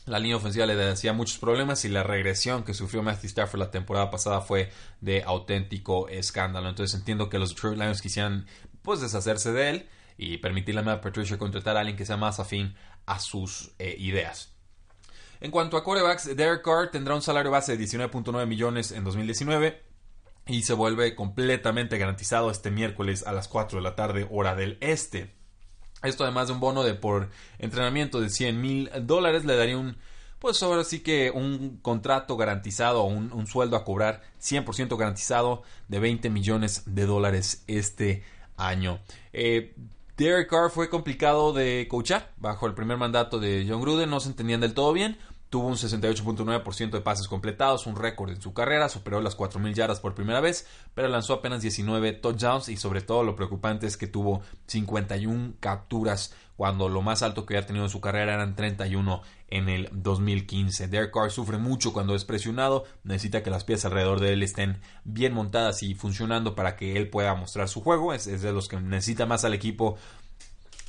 La 0.04 0.18
línea 0.18 0.36
ofensiva 0.36 0.66
le 0.66 0.90
hacía 0.90 1.12
muchos 1.12 1.38
problemas 1.38 1.84
y 1.84 1.88
la 1.88 2.02
regresión 2.02 2.64
que 2.64 2.74
sufrió 2.74 3.04
Matthew 3.04 3.28
Stafford 3.28 3.60
la 3.60 3.70
temporada 3.70 4.10
pasada 4.10 4.40
fue 4.40 4.72
de 5.00 5.22
auténtico 5.22 6.08
escándalo. 6.08 6.68
Entonces 6.68 6.98
entiendo 6.98 7.28
que 7.28 7.38
los 7.38 7.50
Detroit 7.50 7.78
Lions 7.78 8.02
quisieran 8.02 8.46
pues 8.82 9.00
deshacerse 9.00 9.52
de 9.52 9.70
él 9.70 9.88
y 10.18 10.38
permitirle 10.38 10.80
a 10.90 11.00
Patricia 11.00 11.38
contratar 11.38 11.76
a 11.76 11.80
alguien 11.80 11.96
que 11.96 12.06
sea 12.06 12.16
más 12.16 12.40
afín 12.40 12.74
a 13.06 13.18
sus 13.18 13.72
eh, 13.78 13.96
ideas. 13.98 14.52
En 15.40 15.50
cuanto 15.50 15.76
a 15.76 15.84
corebacks, 15.84 16.36
Derek 16.36 16.62
Carr 16.62 16.90
tendrá 16.90 17.14
un 17.14 17.22
salario 17.22 17.50
base 17.50 17.76
de 17.76 17.84
19.9 17.84 18.46
millones 18.46 18.92
en 18.92 19.04
2019 19.04 19.82
y 20.46 20.62
se 20.62 20.74
vuelve 20.74 21.14
completamente 21.14 21.98
garantizado 21.98 22.50
este 22.50 22.70
miércoles 22.70 23.26
a 23.26 23.32
las 23.32 23.48
4 23.48 23.78
de 23.78 23.82
la 23.82 23.96
tarde 23.96 24.26
hora 24.30 24.54
del 24.54 24.78
este. 24.80 25.34
Esto 26.02 26.24
además 26.24 26.48
de 26.48 26.54
un 26.54 26.60
bono 26.60 26.84
de 26.84 26.94
por 26.94 27.30
entrenamiento 27.58 28.20
de 28.20 28.30
100 28.30 28.60
mil 28.60 28.90
dólares 29.02 29.44
le 29.44 29.56
daría 29.56 29.76
un, 29.76 29.96
pues 30.38 30.62
ahora 30.62 30.84
sí 30.84 31.00
que 31.00 31.30
un 31.30 31.78
contrato 31.78 32.36
garantizado, 32.36 33.04
un, 33.04 33.32
un 33.32 33.46
sueldo 33.46 33.76
a 33.76 33.84
cobrar 33.84 34.22
100% 34.40 34.96
garantizado 34.96 35.62
de 35.88 35.98
20 35.98 36.30
millones 36.30 36.82
de 36.86 37.06
dólares 37.06 37.64
este 37.66 38.22
año. 38.56 39.00
Eh, 39.32 39.74
Derek 40.16 40.48
Carr 40.48 40.70
fue 40.70 40.88
complicado 40.88 41.52
de 41.52 41.86
coachar 41.90 42.32
bajo 42.38 42.66
el 42.66 42.74
primer 42.74 42.96
mandato 42.96 43.38
de 43.38 43.66
John 43.68 43.82
Gruden, 43.82 44.08
no 44.08 44.18
se 44.18 44.30
entendían 44.30 44.60
del 44.60 44.72
todo 44.72 44.94
bien, 44.94 45.18
Tuvo 45.50 45.68
un 45.68 45.74
68.9% 45.74 46.90
de 46.90 47.00
pases 47.00 47.28
completados, 47.28 47.86
un 47.86 47.96
récord 47.96 48.30
en 48.30 48.40
su 48.40 48.52
carrera, 48.52 48.88
superó 48.88 49.20
las 49.20 49.36
4.000 49.36 49.74
yardas 49.74 50.00
por 50.00 50.14
primera 50.14 50.40
vez, 50.40 50.66
pero 50.94 51.06
lanzó 51.08 51.34
apenas 51.34 51.62
19 51.62 52.14
touchdowns 52.14 52.68
y 52.68 52.76
sobre 52.76 53.00
todo 53.00 53.22
lo 53.22 53.36
preocupante 53.36 53.86
es 53.86 53.96
que 53.96 54.08
tuvo 54.08 54.42
51 54.66 55.54
capturas 55.60 56.34
cuando 56.56 56.88
lo 56.88 57.02
más 57.02 57.22
alto 57.22 57.46
que 57.46 57.54
había 57.54 57.66
tenido 57.66 57.84
en 57.84 57.90
su 57.90 58.00
carrera 58.00 58.34
eran 58.34 58.56
31 58.56 59.22
en 59.48 59.68
el 59.68 59.88
2015. 59.92 60.88
Derek 60.88 61.12
Carr 61.12 61.30
sufre 61.30 61.58
mucho 61.58 61.92
cuando 61.92 62.14
es 62.14 62.24
presionado, 62.24 62.84
necesita 63.04 63.42
que 63.42 63.50
las 63.50 63.64
piezas 63.64 63.86
alrededor 63.86 64.20
de 64.20 64.32
él 64.32 64.42
estén 64.42 64.80
bien 65.04 65.32
montadas 65.32 65.82
y 65.82 65.94
funcionando 65.94 66.54
para 66.54 66.76
que 66.76 66.96
él 66.96 67.08
pueda 67.08 67.34
mostrar 67.34 67.68
su 67.68 67.82
juego, 67.82 68.12
es, 68.12 68.24
de 68.24 68.52
los 68.52 68.68
que 68.68 68.80
necesita 68.80 69.26
más 69.26 69.44
al 69.44 69.54
equipo 69.54 69.96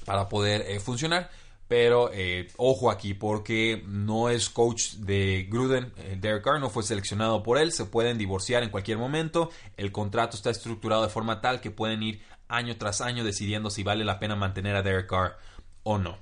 para 0.06 0.30
poder 0.30 0.62
eh, 0.68 0.80
funcionar 0.80 1.30
pero 1.68 2.12
eh, 2.14 2.48
ojo 2.58 2.90
aquí 2.90 3.14
porque 3.14 3.84
no 3.88 4.30
es 4.30 4.50
coach 4.50 4.94
de 4.94 5.48
Gruden. 5.50 5.94
Eh, 5.98 6.18
Derek 6.20 6.44
Carr 6.44 6.60
no 6.60 6.70
fue 6.70 6.84
seleccionado 6.84 7.44
por 7.44 7.58
él. 7.58 7.72
Se 7.72 7.86
pueden 7.86 8.18
divorciar 8.18 8.64
en 8.64 8.70
cualquier 8.70 8.98
momento. 8.98 9.50
El 9.76 9.92
contrato 9.92 10.38
está 10.38 10.50
estructurado 10.50 11.04
de 11.04 11.10
forma 11.10 11.42
tal 11.42 11.60
que 11.60 11.72
pueden 11.72 12.04
ir 12.04 12.22
año 12.48 12.78
tras 12.78 13.02
año 13.02 13.24
decidiendo 13.24 13.70
si 13.70 13.84
vale 13.84 14.06
la 14.06 14.20
pena 14.20 14.36
mantener 14.36 14.76
a 14.76 14.84
Derek 14.84 15.08
Carr 15.08 15.38
o 15.84 15.98
no. 15.98 16.18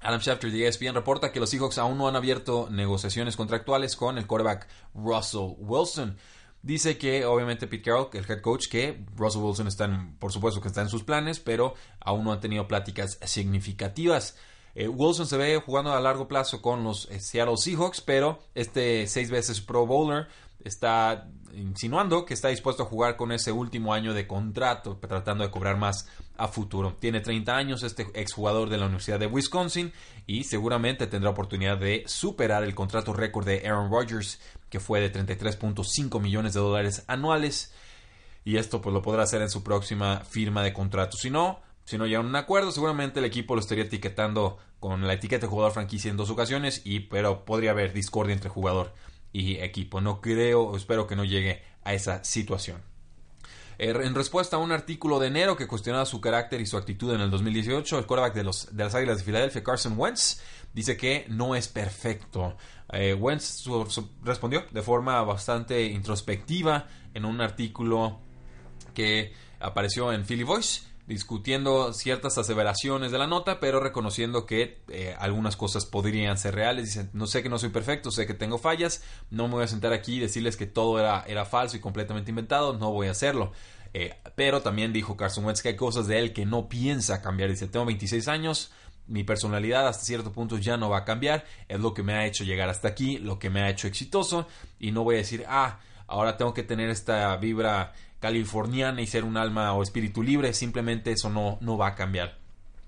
Adam 0.00 0.20
Schefter 0.20 0.50
de 0.50 0.66
ESPN 0.66 0.94
reporta 0.94 1.30
que 1.30 1.38
los 1.38 1.50
Seahawks 1.50 1.78
aún 1.78 1.96
no 1.96 2.08
han 2.08 2.16
abierto 2.16 2.68
negociaciones 2.68 3.36
contractuales 3.36 3.94
con 3.94 4.18
el 4.18 4.26
quarterback 4.26 4.66
Russell 4.94 5.54
Wilson. 5.58 6.16
Dice 6.60 6.98
que 6.98 7.24
obviamente 7.24 7.68
Pete 7.68 7.82
Carroll, 7.82 8.08
el 8.12 8.28
head 8.28 8.40
coach, 8.40 8.68
que 8.68 9.04
Russell 9.16 9.42
Wilson 9.42 9.68
está 9.68 9.88
por 10.18 10.32
supuesto 10.32 10.60
que 10.60 10.68
está 10.68 10.82
en 10.82 10.88
sus 10.88 11.04
planes, 11.04 11.38
pero 11.38 11.74
aún 12.00 12.24
no 12.24 12.32
han 12.32 12.40
tenido 12.40 12.66
pláticas 12.66 13.18
significativas. 13.24 14.36
Eh, 14.74 14.88
Wilson 14.88 15.26
se 15.26 15.36
ve 15.36 15.60
jugando 15.64 15.92
a 15.92 16.00
largo 16.00 16.28
plazo 16.28 16.62
con 16.62 16.82
los 16.82 17.10
eh, 17.10 17.20
Seattle 17.20 17.56
Seahawks, 17.56 18.00
pero 18.00 18.38
este 18.54 19.06
seis 19.06 19.30
veces 19.30 19.60
Pro 19.60 19.86
Bowler 19.86 20.28
está 20.64 21.28
insinuando 21.54 22.24
que 22.24 22.34
está 22.34 22.48
dispuesto 22.48 22.84
a 22.84 22.86
jugar 22.86 23.16
con 23.16 23.32
ese 23.32 23.52
último 23.52 23.92
año 23.92 24.14
de 24.14 24.26
contrato, 24.26 24.96
tratando 24.96 25.44
de 25.44 25.50
cobrar 25.50 25.76
más 25.76 26.08
a 26.36 26.48
futuro. 26.48 26.96
Tiene 26.98 27.20
30 27.20 27.54
años, 27.54 27.82
este 27.82 28.06
exjugador 28.14 28.70
de 28.70 28.78
la 28.78 28.86
Universidad 28.86 29.18
de 29.18 29.26
Wisconsin, 29.26 29.92
y 30.26 30.44
seguramente 30.44 31.06
tendrá 31.06 31.30
oportunidad 31.30 31.78
de 31.78 32.04
superar 32.06 32.62
el 32.64 32.74
contrato 32.74 33.12
récord 33.12 33.46
de 33.46 33.66
Aaron 33.66 33.90
Rodgers, 33.90 34.40
que 34.70 34.80
fue 34.80 35.00
de 35.00 35.12
33.5 35.12 36.20
millones 36.20 36.54
de 36.54 36.60
dólares 36.60 37.04
anuales. 37.06 37.74
Y 38.44 38.56
esto 38.56 38.80
pues 38.80 38.92
lo 38.92 39.02
podrá 39.02 39.22
hacer 39.22 39.42
en 39.42 39.50
su 39.50 39.62
próxima 39.62 40.20
firma 40.20 40.62
de 40.62 40.72
contrato. 40.72 41.16
Si 41.16 41.30
no, 41.30 41.60
si 41.84 41.98
no 41.98 42.06
llegan 42.06 42.26
a 42.26 42.28
un 42.28 42.36
acuerdo, 42.36 42.72
seguramente 42.72 43.18
el 43.18 43.24
equipo 43.24 43.54
lo 43.54 43.60
estaría 43.60 43.84
etiquetando 43.84 44.58
con 44.80 45.06
la 45.06 45.14
etiqueta 45.14 45.46
de 45.46 45.50
jugador 45.50 45.72
franquicia 45.72 46.10
en 46.10 46.16
dos 46.16 46.30
ocasiones, 46.30 46.82
y, 46.84 47.00
pero 47.00 47.44
podría 47.44 47.72
haber 47.72 47.92
discordia 47.92 48.34
entre 48.34 48.50
jugador 48.50 48.92
y 49.32 49.56
equipo. 49.56 50.00
No 50.00 50.20
creo, 50.20 50.76
espero 50.76 51.06
que 51.06 51.16
no 51.16 51.24
llegue 51.24 51.62
a 51.84 51.94
esa 51.94 52.24
situación. 52.24 52.82
Er, 53.78 54.02
en 54.02 54.14
respuesta 54.14 54.56
a 54.56 54.58
un 54.60 54.70
artículo 54.70 55.18
de 55.18 55.28
enero 55.28 55.56
que 55.56 55.66
cuestionaba 55.66 56.06
su 56.06 56.20
carácter 56.20 56.60
y 56.60 56.66
su 56.66 56.76
actitud 56.76 57.14
en 57.14 57.20
el 57.20 57.30
2018, 57.30 57.98
el 57.98 58.06
quarterback 58.06 58.34
de, 58.34 58.44
los, 58.44 58.76
de 58.76 58.84
las 58.84 58.94
Águilas 58.94 59.18
de 59.18 59.24
Filadelfia, 59.24 59.64
Carson 59.64 59.94
Wentz, 59.96 60.40
dice 60.72 60.96
que 60.96 61.26
no 61.28 61.54
es 61.54 61.68
perfecto. 61.68 62.56
Eh, 62.92 63.14
Wentz 63.14 63.64
respondió 64.22 64.66
de 64.70 64.82
forma 64.82 65.22
bastante 65.22 65.82
introspectiva 65.84 66.86
en 67.14 67.24
un 67.24 67.40
artículo 67.40 68.20
que 68.94 69.32
apareció 69.58 70.12
en 70.12 70.24
Philly 70.24 70.44
Voice 70.44 70.91
discutiendo 71.12 71.92
ciertas 71.92 72.38
aseveraciones 72.38 73.12
de 73.12 73.18
la 73.18 73.26
nota, 73.26 73.60
pero 73.60 73.80
reconociendo 73.80 74.46
que 74.46 74.82
eh, 74.88 75.14
algunas 75.18 75.56
cosas 75.56 75.86
podrían 75.86 76.38
ser 76.38 76.54
reales. 76.54 76.86
Dicen, 76.86 77.10
no 77.12 77.26
sé 77.26 77.42
que 77.42 77.48
no 77.48 77.58
soy 77.58 77.68
perfecto, 77.68 78.10
sé 78.10 78.26
que 78.26 78.34
tengo 78.34 78.58
fallas, 78.58 79.02
no 79.30 79.48
me 79.48 79.54
voy 79.54 79.64
a 79.64 79.68
sentar 79.68 79.92
aquí 79.92 80.16
y 80.16 80.20
decirles 80.20 80.56
que 80.56 80.66
todo 80.66 80.98
era, 80.98 81.24
era 81.26 81.44
falso 81.44 81.76
y 81.76 81.80
completamente 81.80 82.30
inventado, 82.30 82.72
no 82.72 82.90
voy 82.90 83.08
a 83.08 83.12
hacerlo. 83.12 83.52
Eh, 83.94 84.14
pero 84.34 84.62
también 84.62 84.92
dijo 84.92 85.16
Carson 85.16 85.44
Wentz 85.44 85.60
que 85.60 85.68
hay 85.68 85.76
cosas 85.76 86.06
de 86.06 86.18
él 86.18 86.32
que 86.32 86.46
no 86.46 86.68
piensa 86.68 87.20
cambiar. 87.20 87.50
Dice, 87.50 87.68
tengo 87.68 87.84
26 87.84 88.26
años, 88.28 88.72
mi 89.06 89.24
personalidad 89.24 89.86
hasta 89.86 90.04
cierto 90.04 90.32
punto 90.32 90.58
ya 90.58 90.76
no 90.76 90.88
va 90.88 90.98
a 90.98 91.04
cambiar, 91.04 91.44
es 91.68 91.80
lo 91.80 91.92
que 91.92 92.02
me 92.02 92.14
ha 92.14 92.26
hecho 92.26 92.44
llegar 92.44 92.68
hasta 92.68 92.88
aquí, 92.88 93.18
lo 93.18 93.38
que 93.38 93.50
me 93.50 93.62
ha 93.62 93.70
hecho 93.70 93.86
exitoso, 93.86 94.46
y 94.78 94.92
no 94.92 95.04
voy 95.04 95.16
a 95.16 95.18
decir, 95.18 95.44
ah, 95.48 95.80
ahora 96.06 96.36
tengo 96.36 96.54
que 96.54 96.62
tener 96.62 96.88
esta 96.90 97.36
vibra 97.36 97.92
californiana 98.22 99.02
y 99.02 99.06
ser 99.08 99.24
un 99.24 99.36
alma 99.36 99.74
o 99.74 99.82
espíritu 99.82 100.22
libre, 100.22 100.54
simplemente 100.54 101.10
eso 101.10 101.28
no, 101.28 101.58
no 101.60 101.76
va 101.76 101.88
a 101.88 101.94
cambiar. 101.96 102.38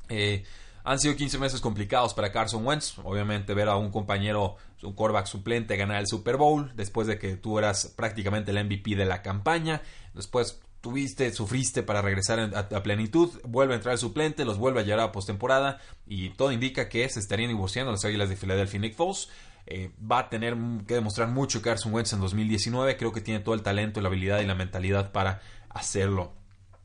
Eh, 0.09 0.45
han 0.85 1.01
sido 1.01 1.17
15 1.17 1.39
meses 1.39 1.61
complicados 1.61 2.15
para 2.15 2.31
Carson 2.31 2.65
Wentz. 2.65 2.99
Obviamente 3.03 3.53
ver 3.53 3.69
a 3.69 3.77
un 3.77 3.91
compañero, 3.91 4.57
un 4.85 4.93
quarterback 4.93 5.27
suplente 5.27 5.77
ganar 5.77 5.99
el 5.99 6.07
Super 6.07 6.37
Bowl 6.37 6.71
después 6.77 7.09
de 7.09 7.19
que 7.19 7.37
tú 7.37 7.59
eras 7.59 7.93
prácticamente 7.97 8.53
el 8.53 8.65
MVP 8.65 8.95
de 8.95 9.07
la 9.07 9.23
campaña. 9.23 9.83
Después 10.15 10.61
tuviste, 10.81 11.33
sufriste 11.33 11.83
para 11.83 12.01
regresar 12.01 12.39
a, 12.39 12.83
plenitud. 12.85 13.31
Vuelve 13.43 13.73
a 13.73 13.77
entrar 13.77 13.95
el 13.95 13.99
suplente, 13.99 14.45
los 14.45 14.59
vuelve 14.59 14.81
a 14.81 14.85
llevar 14.85 15.01
a 15.01 15.13
postemporada 15.13 15.81
y 16.07 16.29
todo 16.31 16.53
indica 16.53 16.89
que 16.89 17.09
se 17.09 17.19
estarían 17.19 17.49
divorciando 17.49 17.91
las 17.91 18.05
Águilas 18.05 18.29
de 18.29 18.37
Filadelfia 18.37 18.77
y 18.77 18.81
Nick 18.83 18.95
Foles. 18.95 19.31
Eh, 19.67 19.91
va 20.01 20.19
a 20.19 20.29
tener 20.29 20.57
que 20.87 20.95
demostrar 20.95 21.29
mucho 21.29 21.63
Carson 21.63 21.93
Wentz 21.93 22.13
en 22.13 22.21
2019. 22.21 22.97
Creo 22.97 23.13
que 23.13 23.21
tiene 23.21 23.41
todo 23.41 23.55
el 23.55 23.63
talento, 23.63 24.01
la 24.01 24.09
habilidad 24.09 24.41
y 24.41 24.47
la 24.47 24.55
mentalidad 24.55 25.13
para 25.13 25.41
hacerlo. 25.71 26.33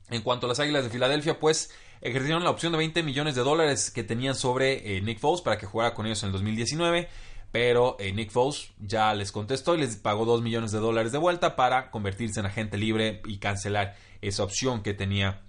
En 0.10 0.22
cuanto 0.22 0.46
a 0.46 0.50
las 0.50 0.60
Águilas 0.60 0.84
de 0.84 0.90
Filadelfia, 0.90 1.40
pues 1.40 1.72
ejercieron 2.02 2.44
la 2.44 2.50
opción 2.50 2.72
de 2.72 2.78
20 2.78 3.04
millones 3.04 3.36
de 3.36 3.42
dólares 3.42 3.92
que 3.92 4.04
tenían 4.04 4.36
sobre 4.36 4.98
eh, 4.98 5.02
Nick 5.02 5.20
Foles 5.20 5.42
para 5.42 5.58
que 5.58 5.66
jugara 5.66 5.94
con 5.94 6.06
ellos 6.06 6.24
en 6.24 6.28
el 6.28 6.34
2019. 6.34 7.10
Pero 7.52 7.98
eh, 8.00 8.14
Nick 8.14 8.32
Foles 8.32 8.72
ya 8.80 9.14
les 9.14 9.32
contestó 9.32 9.76
y 9.76 9.80
les 9.80 9.96
pagó 9.96 10.26
2 10.26 10.42
millones 10.42 10.72
de 10.72 10.80
dólares 10.80 11.12
de 11.12 11.18
vuelta 11.18 11.56
para 11.56 11.90
convertirse 11.90 12.40
en 12.40 12.46
agente 12.46 12.78
libre 12.78 13.22
y 13.26 13.38
cancelar 13.38 13.96
esa 14.22 14.44
opción 14.44 14.84
que 14.84 14.94
tenía 14.94 15.42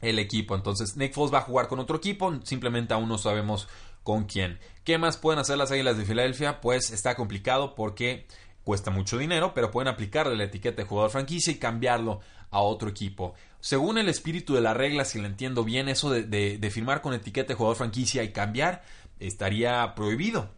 el 0.00 0.18
equipo. 0.18 0.54
Entonces 0.54 0.96
Nick 0.96 1.12
Foles 1.12 1.32
va 1.32 1.38
a 1.38 1.42
jugar 1.42 1.68
con 1.68 1.78
otro 1.78 1.96
equipo, 1.96 2.40
simplemente 2.44 2.94
aún 2.94 3.08
no 3.08 3.18
sabemos 3.18 3.68
con 4.02 4.24
quién. 4.24 4.58
¿Qué 4.84 4.98
más 4.98 5.16
pueden 5.16 5.38
hacer 5.38 5.58
las 5.58 5.70
Águilas 5.70 5.96
de 5.96 6.04
Filadelfia? 6.04 6.60
Pues 6.60 6.90
está 6.90 7.14
complicado 7.14 7.76
porque 7.76 8.26
cuesta 8.64 8.90
mucho 8.90 9.16
dinero, 9.16 9.54
pero 9.54 9.70
pueden 9.70 9.88
aplicarle 9.88 10.36
la 10.36 10.44
etiqueta 10.44 10.82
de 10.82 10.88
jugador 10.88 11.10
franquicia 11.10 11.52
y 11.52 11.56
cambiarlo 11.56 12.20
a 12.50 12.60
otro 12.60 12.88
equipo. 12.88 13.34
Según 13.60 13.96
el 13.98 14.08
espíritu 14.08 14.54
de 14.54 14.60
la 14.60 14.74
regla, 14.74 15.04
si 15.04 15.20
lo 15.20 15.26
entiendo 15.26 15.62
bien, 15.62 15.88
eso 15.88 16.10
de, 16.10 16.70
firmar 16.72 17.00
con 17.00 17.14
etiqueta 17.14 17.48
de 17.48 17.54
jugador 17.54 17.76
franquicia 17.76 18.24
y 18.24 18.32
cambiar 18.32 18.82
estaría 19.20 19.94
prohibido 19.94 20.50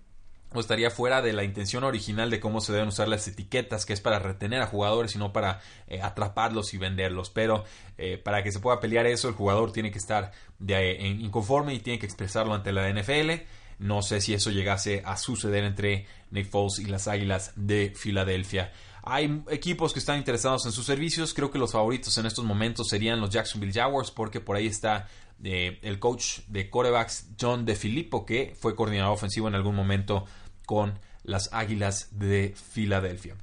o 0.55 0.61
estaría 0.61 0.91
fuera 0.91 1.21
de 1.21 1.33
la 1.33 1.45
intención 1.45 1.85
original 1.85 2.31
de 2.31 2.41
cómo 2.41 2.61
se 2.61 2.73
deben 2.73 2.89
usar 2.89 3.09
las 3.09 3.27
etiquetas, 3.29 3.85
que 3.85 3.93
es 3.93 4.01
para 4.01 4.21
retener 4.21 4.63
a 4.63 4.67
jugadores 4.67 5.15
y 5.17 5.19
no 5.19 5.33
para 5.33 5.61
eh, 5.89 6.01
atraparlos 6.01 6.73
y 6.73 6.79
venderlos. 6.79 7.29
Pero 7.29 7.65
eh, 7.99 8.19
para 8.19 8.43
que 8.43 8.53
se 8.53 8.61
pueda 8.61 8.81
pelear 8.81 9.07
eso, 9.07 9.29
el 9.29 9.35
jugador 9.35 9.73
tiene 9.73 9.91
que 9.91 9.99
estar 9.99 10.31
de, 10.61 10.95
inconforme 11.21 11.75
y 11.75 11.81
tiene 11.81 11.99
que 11.99 12.07
expresarlo 12.07 12.55
ante 12.55 12.73
la 12.73 12.89
NFL. 12.89 13.43
No 13.79 14.03
sé 14.03 14.21
si 14.21 14.35
eso 14.35 14.51
llegase 14.51 15.03
a 15.05 15.17
suceder 15.17 15.65
entre 15.65 16.07
Nick 16.31 16.49
Foles 16.49 16.79
y 16.79 16.87
las 16.87 17.09
Águilas 17.09 17.53
de 17.57 17.93
Filadelfia. 17.97 18.73
Hay 19.03 19.43
equipos 19.51 19.93
que 19.93 19.99
están 19.99 20.19
interesados 20.19 20.65
en 20.67 20.73
sus 20.73 20.87
servicios. 20.87 21.35
Creo 21.35 21.51
que 21.51 21.59
los 21.59 21.73
favoritos 21.73 22.17
en 22.17 22.27
estos 22.27 22.45
momentos 22.45 22.89
serían 22.89 23.21
los 23.21 23.31
Jacksonville 23.31 23.73
Jaguars, 23.73 24.11
porque 24.11 24.41
por 24.41 24.57
ahí 24.57 24.67
está 24.67 25.09
eh, 25.43 25.79
el 25.83 25.99
coach 25.99 26.39
de 26.49 26.71
corebacks 26.71 27.27
John 27.39 27.67
DeFilippo, 27.67 28.25
que 28.25 28.57
fue 28.59 28.75
coordinador 28.75 29.13
ofensivo 29.13 29.49
en 29.49 29.55
algún 29.55 29.75
momento 29.75 30.25
con 30.65 30.99
las 31.23 31.53
Águilas 31.53 32.09
de 32.19 32.55
Filadelfia. 32.73 33.37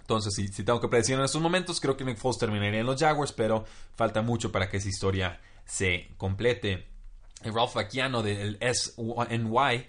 Entonces, 0.00 0.34
si, 0.34 0.64
tengo 0.64 0.80
que 0.80 0.88
predecir 0.88 1.14
en 1.14 1.22
estos 1.22 1.40
momentos, 1.40 1.80
creo 1.80 1.96
que 1.96 2.04
Nick 2.04 2.18
Foles 2.18 2.38
terminaría 2.38 2.80
en 2.80 2.86
los 2.86 3.00
Jaguars, 3.00 3.32
pero 3.32 3.64
falta 3.94 4.22
mucho 4.22 4.50
para 4.50 4.68
que 4.68 4.78
esa 4.78 4.88
historia 4.88 5.40
se 5.64 6.08
complete. 6.16 6.88
Ralph 7.44 7.72
Facchiano 7.72 8.22
del 8.22 8.58
SNY 8.60 9.86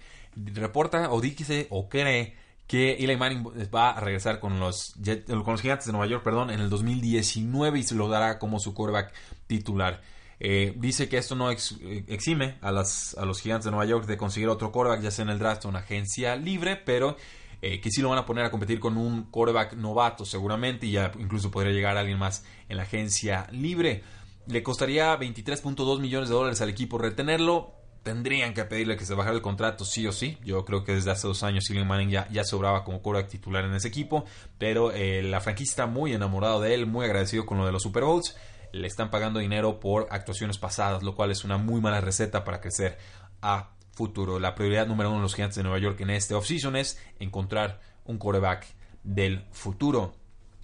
reporta 0.54 1.12
o 1.12 1.20
dice 1.20 1.66
o 1.70 1.88
cree 1.88 2.34
que 2.66 2.94
Eli 2.94 3.16
Manning 3.16 3.44
va 3.74 3.90
a 3.90 4.00
regresar 4.00 4.40
con 4.40 4.58
los, 4.58 4.94
con 5.26 5.52
los 5.52 5.60
Gigantes 5.60 5.86
de 5.86 5.92
Nueva 5.92 6.06
York 6.06 6.24
perdón, 6.24 6.50
en 6.50 6.60
el 6.60 6.70
2019 6.70 7.80
y 7.80 7.82
se 7.82 7.94
lo 7.94 8.08
dará 8.08 8.38
como 8.38 8.58
su 8.58 8.72
quarterback 8.72 9.12
titular. 9.46 10.00
Eh, 10.40 10.72
dice 10.76 11.08
que 11.08 11.18
esto 11.18 11.36
no 11.36 11.50
exime 11.50 12.56
a, 12.62 12.70
a 12.70 13.24
los 13.24 13.40
gigantes 13.40 13.66
de 13.66 13.70
Nueva 13.70 13.84
York 13.84 14.06
de 14.06 14.16
conseguir 14.16 14.48
otro 14.48 14.72
quarterback, 14.72 15.02
ya 15.02 15.10
sea 15.10 15.24
en 15.24 15.30
el 15.30 15.38
draft 15.38 15.66
o 15.66 15.68
una 15.68 15.80
agencia 15.80 16.34
libre, 16.34 16.76
pero 16.76 17.16
eh, 17.64 17.80
que 17.80 17.90
sí 17.90 18.02
lo 18.02 18.08
van 18.08 18.18
a 18.18 18.26
poner 18.26 18.44
a 18.44 18.50
competir 18.50 18.80
con 18.80 18.96
un 18.96 19.24
quarterback 19.30 19.74
novato 19.74 20.24
seguramente 20.24 20.86
y 20.86 20.92
ya 20.92 21.12
incluso 21.16 21.48
podría 21.48 21.72
llegar 21.72 21.96
alguien 21.96 22.18
más 22.18 22.44
en 22.68 22.76
la 22.76 22.82
agencia 22.82 23.46
libre. 23.52 24.02
Le 24.46 24.62
costaría 24.62 25.18
23.2 25.18 26.00
millones 26.00 26.28
de 26.28 26.34
dólares 26.34 26.60
al 26.60 26.68
equipo 26.68 26.98
retenerlo. 26.98 27.74
Tendrían 28.02 28.52
que 28.52 28.64
pedirle 28.64 28.96
que 28.96 29.06
se 29.06 29.14
bajara 29.14 29.36
el 29.36 29.42
contrato 29.42 29.84
sí 29.84 30.06
o 30.06 30.12
sí. 30.12 30.38
Yo 30.44 30.64
creo 30.64 30.82
que 30.82 30.94
desde 30.94 31.12
hace 31.12 31.28
dos 31.28 31.44
años 31.44 31.64
Silvio 31.64 31.84
Manning 31.84 32.10
ya, 32.10 32.28
ya 32.30 32.42
sobraba 32.42 32.82
como 32.82 33.00
quarterback 33.00 33.30
titular 33.30 33.64
en 33.64 33.74
ese 33.74 33.88
equipo. 33.88 34.24
Pero 34.58 34.90
la 34.90 35.40
franquicia 35.40 35.70
está 35.70 35.86
muy 35.86 36.12
enamorado 36.12 36.60
de 36.60 36.74
él, 36.74 36.86
muy 36.86 37.04
agradecido 37.04 37.46
con 37.46 37.58
lo 37.58 37.66
de 37.66 37.72
los 37.72 37.82
Super 37.82 38.04
Bowls 38.04 38.34
le 38.72 38.86
están 38.86 39.10
pagando 39.10 39.38
dinero 39.38 39.78
por 39.80 40.08
actuaciones 40.10 40.58
pasadas, 40.58 41.02
lo 41.02 41.14
cual 41.14 41.30
es 41.30 41.44
una 41.44 41.58
muy 41.58 41.80
mala 41.80 42.00
receta 42.00 42.42
para 42.42 42.60
crecer 42.60 42.98
a 43.42 43.70
futuro. 43.92 44.40
La 44.40 44.54
prioridad 44.54 44.86
número 44.86 45.10
uno 45.10 45.18
de 45.18 45.22
los 45.22 45.34
gigantes 45.34 45.56
de 45.56 45.62
Nueva 45.62 45.78
York 45.78 46.00
en 46.00 46.10
este 46.10 46.34
offseason 46.34 46.76
es 46.76 46.98
encontrar 47.18 47.80
un 48.04 48.18
quarterback 48.18 48.66
del 49.04 49.44
futuro. 49.52 50.14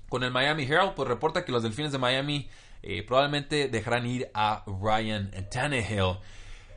Con 0.08 0.24
el 0.24 0.30
Miami 0.30 0.64
Herald, 0.64 0.94
pues 0.94 1.06
reporta 1.06 1.44
que 1.44 1.52
los 1.52 1.62
Delfines 1.62 1.92
de 1.92 1.98
Miami 1.98 2.48
eh, 2.82 3.02
probablemente 3.02 3.68
dejarán 3.68 4.06
ir 4.06 4.30
a 4.34 4.64
Ryan 4.66 5.30
Tannehill. 5.50 6.18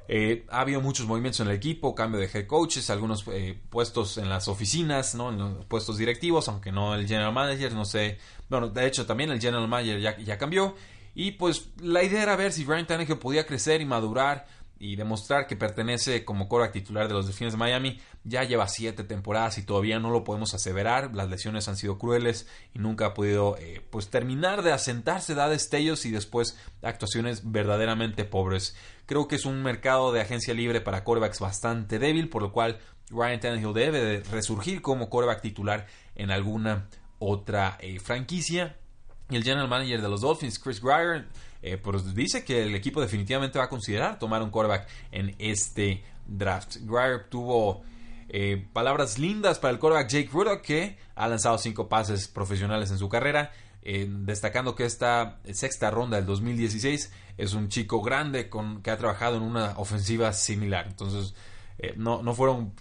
Eh, 0.08 0.46
ha 0.50 0.62
habido 0.62 0.82
muchos 0.82 1.06
movimientos 1.06 1.40
en 1.40 1.48
el 1.48 1.54
equipo, 1.54 1.96
cambio 1.96 2.20
de 2.20 2.26
head 2.26 2.46
coaches, 2.46 2.90
algunos 2.90 3.24
eh, 3.32 3.58
puestos 3.70 4.18
en 4.18 4.28
las 4.28 4.48
oficinas, 4.48 5.16
¿no? 5.16 5.30
en 5.30 5.38
los 5.38 5.66
puestos 5.66 5.98
directivos, 5.98 6.50
aunque 6.50 6.72
no 6.72 6.96
el 6.96 7.08
general 7.08 7.32
manager, 7.32 7.74
no 7.74 7.86
sé. 7.86 8.18
Bueno, 8.50 8.68
de 8.68 8.88
hecho 8.88 9.06
también 9.06 9.32
el 9.32 9.40
general 9.40 9.68
manager 9.68 10.02
ya, 10.02 10.18
ya 10.18 10.38
cambió. 10.38 10.76
Y 11.14 11.32
pues 11.32 11.70
la 11.82 12.04
idea 12.04 12.24
era 12.24 12.36
ver 12.36 12.52
si 12.52 12.66
Ryan 12.66 12.88
Tannehill 12.88 13.20
podía 13.20 13.46
crecer 13.46 13.82
y 13.82 13.86
madurar 13.86 14.48
y 14.82 14.96
demostrar 14.96 15.46
que 15.46 15.56
pertenece 15.56 16.26
como 16.26 16.50
coreback 16.50 16.74
titular 16.74 17.08
de 17.08 17.14
los 17.14 17.28
Delfines 17.28 17.54
de 17.54 17.60
Miami. 17.60 18.00
Ya 18.24 18.44
lleva 18.44 18.68
siete 18.68 19.04
temporadas 19.04 19.60
y 19.60 19.64
todavía 19.64 20.00
no 20.00 20.10
lo 20.10 20.24
podemos 20.24 20.56
aseverar. 20.56 21.14
Las 21.14 21.30
lesiones 21.30 21.68
han 21.68 21.78
sido 21.78 22.00
crueles 22.00 22.48
y 22.74 22.80
nunca 22.80 23.06
ha 23.06 23.14
podido 23.14 23.58
eh, 23.60 23.86
pues 23.92 24.10
terminar 24.10 24.64
de 24.64 24.72
asentarse, 24.72 25.36
da 25.36 25.50
destellos 25.50 26.04
y 26.08 26.12
después 26.12 26.58
actuaciones 26.82 27.52
verdaderamente 27.52 28.26
pobres. 28.26 28.76
Creo 29.06 29.28
que 29.28 29.36
es 29.36 29.46
un 29.46 29.62
mercado 29.62 30.12
de 30.12 30.22
agencia 30.22 30.56
libre 30.56 30.82
para 30.82 31.04
corebacks 31.04 31.40
bastante 31.40 32.00
débil, 32.00 32.28
por 32.28 32.42
lo 32.42 32.52
cual 32.52 32.80
Ryan 33.12 33.40
Tannehill 33.40 33.74
debe 33.76 34.04
de 34.04 34.24
resurgir 34.32 34.82
como 34.82 35.12
coreback 35.12 35.42
titular 35.42 35.86
en 36.16 36.32
alguna 36.32 36.88
otra 37.20 37.78
eh, 37.82 38.00
franquicia. 38.00 38.78
Y 39.30 39.36
el 39.36 39.44
general 39.44 39.68
manager 39.68 40.02
de 40.02 40.10
los 40.10 40.22
Dolphins, 40.22 40.58
Chris 40.58 40.82
Greyer, 40.82 41.28
eh, 41.64 41.78
pues 41.78 42.16
dice 42.16 42.44
que 42.44 42.64
el 42.64 42.76
equipo 42.76 43.02
definitivamente 43.02 43.60
va 43.60 43.66
a 43.66 43.70
considerar 43.70 44.18
tomar 44.18 44.42
un 44.42 44.50
quarterback 44.50 44.88
en 45.12 45.36
este 45.38 46.04
draft. 46.26 46.78
Greyer 46.82 47.30
tuvo 47.30 47.84
eh, 48.30 48.66
palabras 48.74 49.20
lindas 49.20 49.60
para 49.60 49.74
el 49.74 49.80
quarterback 49.80 50.10
Jake 50.10 50.30
Rudock, 50.32 50.62
que 50.62 50.98
ha 51.16 51.28
lanzado 51.28 51.58
cinco 51.58 51.88
pases 51.88 52.28
profesionales 52.28 52.90
en 52.92 52.98
su 52.98 53.10
carrera. 53.10 53.52
Eh, 53.84 54.08
destacando 54.08 54.76
que 54.76 54.86
esta 54.86 55.40
sexta 55.54 55.90
ronda 55.90 56.18
del 56.18 56.28
2016 56.28 57.12
es 57.38 57.54
un 57.56 57.68
chico 57.68 58.00
grande 58.02 58.48
con, 58.48 58.84
que 58.84 58.92
ha 58.92 58.98
trabajado 58.98 59.38
en 59.38 59.44
una 59.44 59.74
ofensiva 59.78 60.34
similar. 60.34 60.88
Entonces, 60.88 61.36
no, 61.96 62.22
no 62.22 62.36
fueron. 62.36 62.74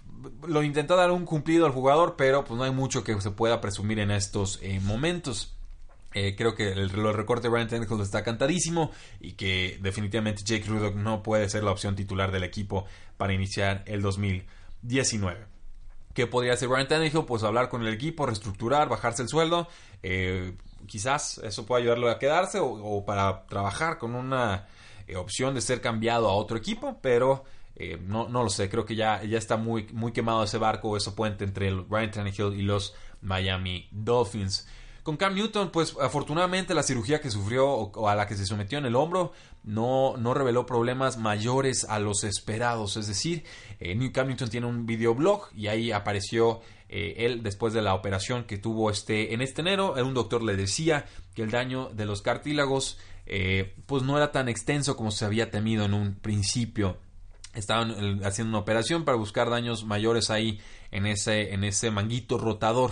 Lo 0.47 0.61
intentó 0.61 0.95
dar 0.95 1.09
un 1.09 1.25
cumplido 1.25 1.65
al 1.65 1.71
jugador, 1.71 2.15
pero 2.15 2.45
pues 2.45 2.55
no 2.55 2.63
hay 2.63 2.71
mucho 2.71 3.03
que 3.03 3.19
se 3.19 3.31
pueda 3.31 3.61
presumir 3.61 3.97
en 3.97 4.11
estos 4.11 4.59
momentos. 4.83 5.55
Eh, 6.13 6.35
creo 6.35 6.55
que 6.55 6.71
el, 6.71 6.89
recorte 6.89 7.43
de 7.43 7.49
Brian 7.49 7.69
Tannehill 7.69 8.01
está 8.01 8.23
cantadísimo 8.23 8.91
y 9.19 9.33
que 9.33 9.79
definitivamente 9.81 10.43
Jake 10.43 10.65
Rudock 10.67 10.95
no 10.95 11.23
puede 11.23 11.49
ser 11.49 11.63
la 11.63 11.71
opción 11.71 11.95
titular 11.95 12.31
del 12.31 12.43
equipo 12.43 12.85
para 13.17 13.33
iniciar 13.33 13.83
el 13.85 14.01
2019. 14.01 15.45
¿Qué 16.13 16.27
podría 16.27 16.53
hacer 16.53 16.67
Brian 16.67 16.87
Tannehill? 16.87 17.23
Pues 17.23 17.43
hablar 17.43 17.69
con 17.69 17.87
el 17.87 17.93
equipo, 17.93 18.25
reestructurar, 18.25 18.89
bajarse 18.89 19.21
el 19.21 19.29
sueldo. 19.29 19.69
Eh, 20.03 20.53
quizás 20.85 21.37
eso 21.37 21.65
pueda 21.65 21.81
ayudarlo 21.81 22.09
a 22.09 22.19
quedarse 22.19 22.59
o, 22.61 23.05
para 23.05 23.45
trabajar 23.45 23.97
con 23.97 24.13
una 24.15 24.67
eh, 25.07 25.15
opción 25.15 25.55
de 25.55 25.61
ser 25.61 25.79
cambiado 25.79 26.29
a 26.29 26.33
otro 26.33 26.57
equipo, 26.57 26.99
pero 27.01 27.45
no, 28.05 28.29
no, 28.29 28.43
lo 28.43 28.49
sé. 28.49 28.69
Creo 28.69 28.85
que 28.85 28.95
ya, 28.95 29.23
ya 29.23 29.39
está 29.39 29.57
muy, 29.57 29.87
muy 29.93 30.11
quemado 30.11 30.43
ese 30.43 30.59
barco, 30.59 30.95
ese 30.97 31.11
puente 31.13 31.45
entre 31.45 31.67
el 31.69 31.81
Brian 31.81 32.11
Tannehill 32.11 32.53
y 32.53 32.61
los 32.61 32.93
Miami 33.21 33.87
Dolphins. 33.91 34.67
Con 35.03 35.17
Cam 35.17 35.33
Newton, 35.33 35.71
pues 35.71 35.95
afortunadamente 35.99 36.75
la 36.75 36.83
cirugía 36.83 37.21
que 37.21 37.31
sufrió 37.31 37.67
o, 37.67 38.07
a 38.07 38.15
la 38.15 38.27
que 38.27 38.35
se 38.35 38.45
sometió 38.45 38.77
en 38.77 38.85
el 38.85 38.95
hombro 38.95 39.33
no, 39.63 40.15
no 40.17 40.35
reveló 40.35 40.67
problemas 40.67 41.17
mayores 41.17 41.85
a 41.89 41.97
los 41.97 42.23
esperados. 42.23 42.97
Es 42.97 43.07
decir, 43.07 43.43
eh, 43.79 44.11
Cam 44.11 44.27
Newton 44.27 44.49
tiene 44.49 44.67
un 44.67 44.85
videoblog 44.85 45.49
y 45.55 45.67
ahí 45.67 45.91
apareció 45.91 46.61
eh, 46.87 47.15
él 47.25 47.41
después 47.41 47.73
de 47.73 47.81
la 47.81 47.95
operación 47.95 48.43
que 48.43 48.59
tuvo 48.59 48.91
este, 48.91 49.33
en 49.33 49.41
este 49.41 49.61
enero. 49.61 49.95
Un 49.95 50.13
doctor 50.13 50.43
le 50.43 50.55
decía 50.55 51.05
que 51.33 51.41
el 51.41 51.49
daño 51.49 51.89
de 51.93 52.05
los 52.05 52.21
cartílagos 52.21 52.99
eh, 53.25 53.73
pues 53.87 54.03
no 54.03 54.17
era 54.17 54.31
tan 54.31 54.49
extenso 54.49 54.95
como 54.95 55.09
se 55.09 55.25
había 55.25 55.49
temido 55.49 55.85
en 55.85 55.95
un 55.95 56.13
principio 56.15 56.97
estaban 57.53 58.23
haciendo 58.23 58.51
una 58.51 58.59
operación 58.59 59.03
para 59.03 59.17
buscar 59.17 59.49
daños 59.49 59.83
mayores 59.83 60.29
ahí 60.29 60.61
en 60.89 61.05
ese, 61.05 61.53
en 61.53 61.65
ese 61.65 61.91
manguito 61.91 62.37
rotador 62.37 62.91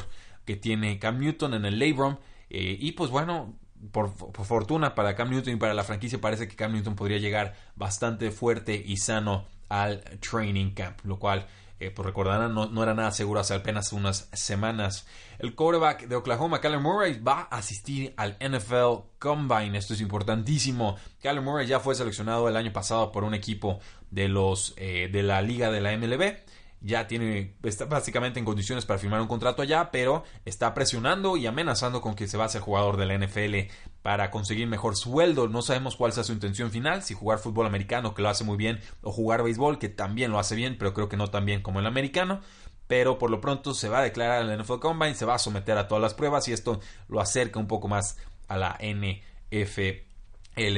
que 0.50 0.56
tiene 0.56 0.98
Cam 0.98 1.20
Newton 1.20 1.54
en 1.54 1.66
el 1.66 1.78
labrum. 1.78 2.18
Eh, 2.50 2.76
y 2.80 2.94
pues 2.94 3.12
bueno, 3.12 3.54
por, 3.92 4.10
fortuna 4.10 4.96
para 4.96 5.16
Cam 5.16 5.30
Newton 5.30 5.54
y 5.54 5.58
para 5.58 5.76
la 5.76 5.84
franquicia 5.84 6.20
parece 6.20 6.48
que 6.48 6.56
Cam 6.56 6.74
Newton 6.74 6.96
podría 6.96 7.20
llegar 7.20 7.54
bastante 7.76 8.32
fuerte 8.32 8.84
y 8.84 8.98
sano 8.98 9.46
al 9.68 10.02
training 10.20 10.72
camp, 10.72 11.02
lo 11.04 11.20
cual 11.20 11.46
eh, 11.80 11.92
pues 11.92 12.04
recordarán 12.04 12.56
no, 12.56 12.82
era 12.82 12.96
nada 12.96 13.12
seguro 13.12 13.42
hace 13.42 13.54
apenas 13.54 13.94
unas 13.94 14.28
semanas. 14.34 15.06
El 15.38 15.54
quarterback 15.54 16.08
de 16.08 16.16
Oklahoma, 16.16 16.62
Kyler 16.62 16.80
Murray, 16.80 17.20
va 17.20 17.48
a 17.52 17.58
asistir 17.58 18.16
al 18.18 18.36
NFL 18.40 19.20
Combine. 19.20 19.78
Esto 19.78 19.94
es 19.94 20.02
importantísimo. 20.02 20.96
Kyler 21.22 21.44
Murray 21.44 21.68
ya 21.68 21.80
fue 21.80 21.94
seleccionado 21.94 22.50
el 22.50 22.58
año 22.58 22.74
pasado 22.74 23.12
por 23.12 23.24
un 23.24 23.36
equipo 23.36 23.82
de 24.10 24.30
los 24.30 24.74
eh, 24.78 25.10
de 25.12 25.22
la 25.22 25.44
liga 25.44 25.70
de 25.70 25.80
la 25.80 25.96
MLB 25.96 26.40
ya 26.82 27.08
tiene, 27.08 27.56
está 27.64 27.86
básicamente 27.86 28.40
en 28.40 28.46
condiciones 28.46 28.86
para 28.86 29.00
firmar 29.00 29.20
un 29.20 29.28
contrato 29.28 29.62
allá, 29.62 29.92
pero 29.92 30.24
está 30.46 30.74
presionando 30.74 31.36
y 31.36 31.46
amenazando 31.46 32.00
con 32.02 32.16
que 32.16 32.28
se 32.28 32.38
va 32.38 32.46
a 32.46 32.50
ser 32.50 32.62
jugador 32.62 32.98
de 32.98 33.06
la 33.06 33.18
NFL 33.18 33.72
para 34.02 34.32
conseguir 34.32 34.68
mejor 34.68 34.96
sueldo. 34.96 35.50
No 35.50 35.62
sabemos 35.62 35.96
cuál 35.96 36.14
sea 36.14 36.24
su 36.24 36.32
intención 36.32 36.72
final, 36.72 37.04
si 37.04 37.14
jugar 37.14 37.40
fútbol 37.40 37.66
americano, 37.66 38.14
que 38.14 38.22
lo 38.22 38.30
hace 38.30 38.44
muy 38.44 38.58
bien, 38.58 38.80
o 39.02 39.12
jugar 39.12 39.44
béisbol, 39.44 39.78
que 39.78 39.90
también 39.90 40.32
lo 40.32 40.40
hace 40.40 40.56
bien, 40.56 40.78
pero 40.78 40.94
creo 40.94 41.10
que 41.10 41.18
no 41.18 41.28
tan 41.28 41.46
bien 41.46 41.62
como 41.62 41.80
el 41.80 41.86
americano. 41.86 42.40
Pero 42.88 43.20
por 43.20 43.30
lo 43.30 43.40
pronto 43.42 43.74
se 43.74 43.90
va 43.90 44.00
a 44.00 44.04
declarar 44.04 44.44
en 44.44 44.50
el 44.50 44.64
NFL 44.64 44.80
Combine, 44.80 45.16
se 45.16 45.26
va 45.26 45.36
a 45.36 45.40
someter 45.40 45.78
a 45.78 45.88
todas 45.88 46.02
las 46.02 46.14
pruebas 46.14 46.48
y 46.48 46.54
esto 46.54 46.80
lo 47.08 47.22
acerca 47.22 47.60
un 47.60 47.68
poco 47.68 47.88
más 47.88 48.18
a 48.48 48.58
la 48.58 48.80
NFL 48.82 50.10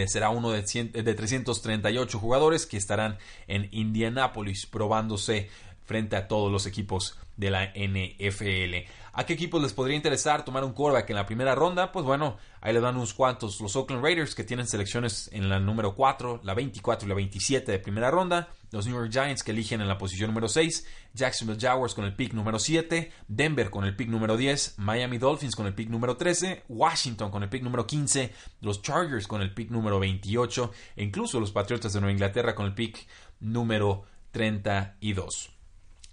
será 0.07 0.29
uno 0.29 0.51
de, 0.51 0.61
de 0.61 1.13
338 1.13 2.19
jugadores 2.19 2.65
que 2.65 2.77
estarán 2.77 3.17
en 3.47 3.67
Indianápolis 3.71 4.65
probándose 4.65 5.49
frente 5.91 6.15
a 6.15 6.25
todos 6.29 6.49
los 6.49 6.65
equipos 6.67 7.17
de 7.35 7.51
la 7.51 7.73
NFL. 7.75 8.89
¿A 9.11 9.25
qué 9.25 9.33
equipos 9.33 9.61
les 9.61 9.73
podría 9.73 9.97
interesar 9.97 10.45
tomar 10.45 10.63
un 10.63 10.71
quarterback 10.71 11.09
en 11.09 11.17
la 11.17 11.25
primera 11.25 11.53
ronda? 11.53 11.91
Pues 11.91 12.05
bueno, 12.05 12.37
ahí 12.61 12.71
le 12.71 12.79
dan 12.79 12.95
unos 12.95 13.13
cuantos. 13.13 13.59
Los 13.59 13.75
Oakland 13.75 14.01
Raiders 14.01 14.33
que 14.33 14.45
tienen 14.45 14.67
selecciones 14.67 15.29
en 15.33 15.49
la 15.49 15.59
número 15.59 15.93
4, 15.93 16.39
la 16.45 16.53
24 16.53 17.05
y 17.05 17.09
la 17.09 17.15
27 17.15 17.73
de 17.73 17.79
primera 17.79 18.09
ronda. 18.09 18.47
Los 18.71 18.87
New 18.87 18.95
York 18.95 19.11
Giants 19.11 19.43
que 19.43 19.51
eligen 19.51 19.81
en 19.81 19.89
la 19.89 19.97
posición 19.97 20.29
número 20.29 20.47
6. 20.47 20.87
Jacksonville 21.13 21.59
Jaguars 21.59 21.93
con 21.93 22.05
el 22.05 22.15
pick 22.15 22.31
número 22.31 22.57
7. 22.57 23.11
Denver 23.27 23.69
con 23.69 23.83
el 23.83 23.97
pick 23.97 24.07
número 24.07 24.37
10. 24.37 24.75
Miami 24.77 25.17
Dolphins 25.17 25.57
con 25.57 25.67
el 25.67 25.73
pick 25.73 25.89
número 25.89 26.15
13. 26.15 26.63
Washington 26.69 27.31
con 27.31 27.43
el 27.43 27.49
pick 27.49 27.63
número 27.63 27.85
15. 27.85 28.31
Los 28.61 28.81
Chargers 28.81 29.27
con 29.27 29.41
el 29.41 29.53
pick 29.53 29.71
número 29.71 29.99
28. 29.99 30.71
E 30.95 31.03
incluso 31.03 31.37
los 31.41 31.51
Patriotas 31.51 31.91
de 31.91 31.99
Nueva 31.99 32.13
Inglaterra 32.13 32.55
con 32.55 32.65
el 32.65 32.73
pick 32.73 33.05
número 33.41 34.05
32. 34.31 35.60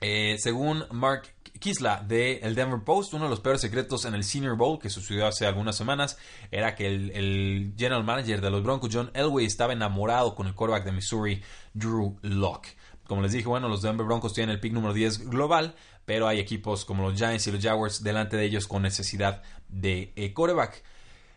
Eh, 0.01 0.37
según 0.39 0.85
Mark 0.93 1.23
Kisla 1.59 2.05
de 2.07 2.39
el 2.39 2.55
Denver 2.55 2.81
Post, 2.85 3.15
uno 3.15 3.25
de 3.25 3.31
los 3.31 3.41
peores 3.41 3.61
secretos 3.61 4.05
en 4.05 4.15
el 4.15 4.25
Senior 4.25 4.57
Bowl 4.57 4.79
que 4.79 4.91
sucedió 4.91 5.27
hace 5.27 5.47
algunas 5.47 5.77
semanas 5.77 6.19
era 6.51 6.75
que 6.75 6.87
el, 6.87 7.75
general 7.77 8.05
manager 8.05 8.41
de 8.41 8.51
los 8.51 8.63
Broncos, 8.63 8.91
John 8.93 9.11
Elway, 9.15 9.47
estaba 9.47 9.73
enamorado 9.73 10.35
con 10.35 10.47
el 10.47 10.55
quarterback 10.55 10.85
de 10.85 10.93
Missouri, 10.93 11.43
Drew 11.75 12.17
Locke. 12.23 12.77
Como 13.07 13.23
les 13.23 13.33
dije, 13.33 13.49
bueno, 13.49 13.69
los 13.69 13.83
Denver 13.83 14.07
Broncos 14.07 14.35
tienen 14.35 14.55
el 14.55 14.61
pick 14.61 14.73
número 14.73 14.93
10 14.93 15.31
global, 15.31 15.75
pero 16.05 16.29
hay 16.29 16.39
equipos 16.39 16.85
como 16.85 17.09
los 17.09 17.19
Giants 17.19 17.47
y 17.47 17.53
los 17.53 17.63
Jaguars 17.63 18.03
delante 18.03 18.37
de 18.37 18.45
ellos 18.45 18.69
con 18.69 18.83
necesidad 18.83 19.43
de 19.69 20.13
eh, 20.15 20.33
quarterback. 20.33 20.85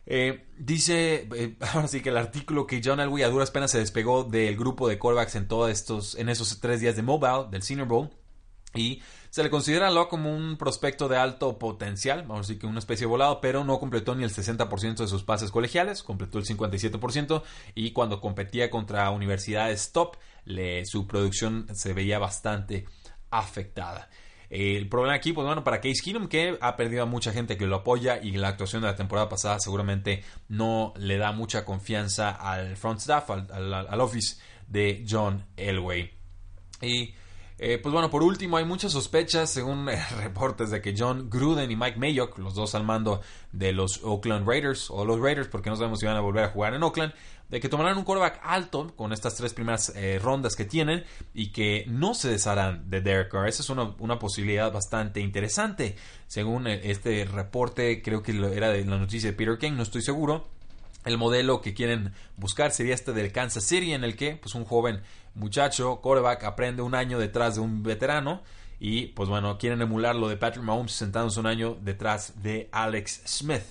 Eh, 0.06 0.45
dice, 0.58 1.30
ahora 1.74 1.88
sí 1.88 2.02
que 2.02 2.10
el 2.10 2.17
artículo 2.17 2.67
que 2.67 2.82
John 2.84 3.00
Elway 3.00 3.24
a 3.24 3.30
duras 3.30 3.52
penas 3.52 3.71
se 3.71 3.80
despegó 3.80 4.24
del 4.24 4.58
grupo 4.58 4.88
de 4.88 5.00
quarterbacks 5.00 5.36
en 5.36 5.47
todos 5.47 5.71
estos, 5.71 6.15
en 6.15 6.30
esos 6.30 6.60
tres 6.60 6.82
días 6.82 6.95
de 6.95 7.02
mobile 7.02 7.47
del 7.50 7.63
Senior 7.63 7.88
Bowl 7.88 8.12
y 8.74 9.02
se 9.30 9.44
le 9.44 9.50
considera 9.50 9.88
a 9.88 10.08
como 10.08 10.36
un 10.36 10.58
prospecto 10.58 11.08
de 11.08 11.18
alto 11.18 11.58
potencial, 11.58 12.24
vamos 12.24 12.40
a 12.40 12.48
decir 12.48 12.60
que 12.60 12.68
una 12.68 12.80
especie 12.80 13.06
de 13.06 13.10
volado, 13.12 13.40
pero 13.42 13.64
no 13.64 13.80
completó 13.80 14.14
ni 14.16 14.24
el 14.24 14.30
60% 14.30 14.98
de 14.98 15.08
sus 15.08 15.24
pases 15.24 15.52
colegiales, 15.52 16.04
completó 16.04 16.38
el 16.38 16.46
57% 16.46 17.44
y 17.76 17.92
cuando 17.92 18.20
competía 18.20 18.70
contra 18.70 19.10
universidades 19.10 19.92
top, 19.92 20.18
su 20.86 21.08
producción 21.08 21.68
se 21.74 21.94
veía 21.94 22.20
bastante 22.20 22.86
afectada. 23.30 24.10
El 24.50 24.90
problema 24.90 25.16
aquí, 25.16 25.32
pues 25.32 25.48
bueno, 25.48 25.64
para 25.64 25.80
Case 25.80 26.02
Keenum, 26.04 26.28
que 26.28 26.58
ha 26.60 26.76
perdido 26.76 27.04
a 27.04 27.06
mucha 27.06 27.32
gente 27.32 27.56
que 27.56 27.66
lo 27.66 27.78
apoya 27.78 28.22
y 28.22 28.32
la 28.32 28.50
actuación 28.50 28.82
de 28.82 28.90
la 28.90 28.98
temporada 28.98 29.30
pasada 29.30 29.60
seguramente 29.60 30.26
no 30.50 30.94
le 30.98 31.18
da 31.18 31.32
mucha 31.32 31.64
confianza 31.64 32.32
al 32.32 32.76
front 32.76 33.00
staff, 33.00 33.30
al, 33.30 33.74
al 33.74 34.02
office 34.02 34.42
de 34.68 35.06
John 35.10 35.46
Elway. 35.56 36.12
Y 36.82 37.14
Eh, 37.63 37.78
pues 37.78 37.93
bueno, 37.93 38.10
por 38.10 38.24
último, 38.24 38.58
hay 38.58 38.65
muchas 38.65 38.91
sospechas, 38.91 39.52
según 39.52 39.88
eh, 39.88 40.04
reportes, 40.17 40.71
de 40.71 40.82
que 40.82 40.95
John 40.97 41.30
Gruden 41.30 41.69
y 41.69 41.76
Mike 41.76 42.00
Mayock, 42.00 42.39
los 42.39 42.56
dos 42.56 42.74
al 42.74 42.84
mando 42.84 43.21
de 43.52 43.71
los 43.71 44.04
Oakland 44.04 44.47
Raiders, 44.47 44.89
o 44.89 45.06
los 45.06 45.19
Raiders, 45.19 45.47
porque 45.47 45.69
no 45.69 45.76
sabemos 45.76 46.00
si 46.00 46.08
van 46.08 46.15
a 46.15 46.21
volver 46.21 46.43
a 46.43 46.50
jugar 46.50 46.74
en 46.74 46.82
Oakland, 46.82 47.13
de 47.50 47.60
que 47.60 47.69
tomarán 47.69 48.00
un 48.00 48.04
quarterback 48.04 48.39
alto 48.41 48.91
con 48.95 49.13
estas 49.13 49.36
tres 49.36 49.54
primeras 49.54 49.93
eh, 49.95 50.17
rondas 50.17 50.56
que 50.56 50.65
tienen 50.65 51.04
y 51.36 51.52
que 51.52 51.86
no 51.88 52.15
se 52.15 52.30
desharán 52.30 52.89
de 52.89 53.00
Derek 53.02 53.30
Carr. 53.30 53.47
Esa 53.47 53.62
es 53.62 53.69
una, 53.69 53.93
una 54.00 54.17
posibilidad 54.17 54.71
bastante 54.71 55.19
interesante. 55.19 55.95
Según 56.26 56.65
este 56.65 57.26
reporte, 57.26 58.02
creo 58.02 58.24
que 58.24 58.32
era 58.56 58.69
de 58.69 58.84
la 58.86 58.97
noticia 58.97 59.30
de 59.30 59.38
Peter 59.38 59.60
King, 59.60 59.74
no 59.74 59.84
estoy 59.84 60.02
seguro 60.02 60.47
el 61.06 61.17
modelo 61.17 61.62
que 61.62 61.74
quieren 61.74 62.13
buscar 62.38 62.71
sería 62.71 62.93
este 62.93 63.13
del 63.13 63.32
Kansas 63.32 63.63
City, 63.63 63.93
en 63.93 64.04
el 64.04 64.15
que 64.15 64.36
pues, 64.36 64.54
un 64.56 64.65
joven 64.65 65.02
muchacho, 65.34 66.02
quarterback, 66.02 66.44
aprende 66.44 66.82
un 66.82 66.96
año 66.96 67.20
detrás 67.20 67.56
de 67.56 67.62
un 67.62 67.84
veterano. 67.84 68.41
Y 68.80 69.08
pues 69.08 69.30
bueno, 69.30 69.58
quieren 69.58 69.82
emular 69.82 70.15
lo 70.15 70.28
de 70.28 70.38
Patrick 70.38 70.63
Mahomes 70.65 70.91
sentándose 70.91 71.39
un 71.39 71.46
año 71.46 71.78
detrás 71.82 72.41
de 72.41 72.67
Alex 72.72 73.22
Smith. 73.26 73.63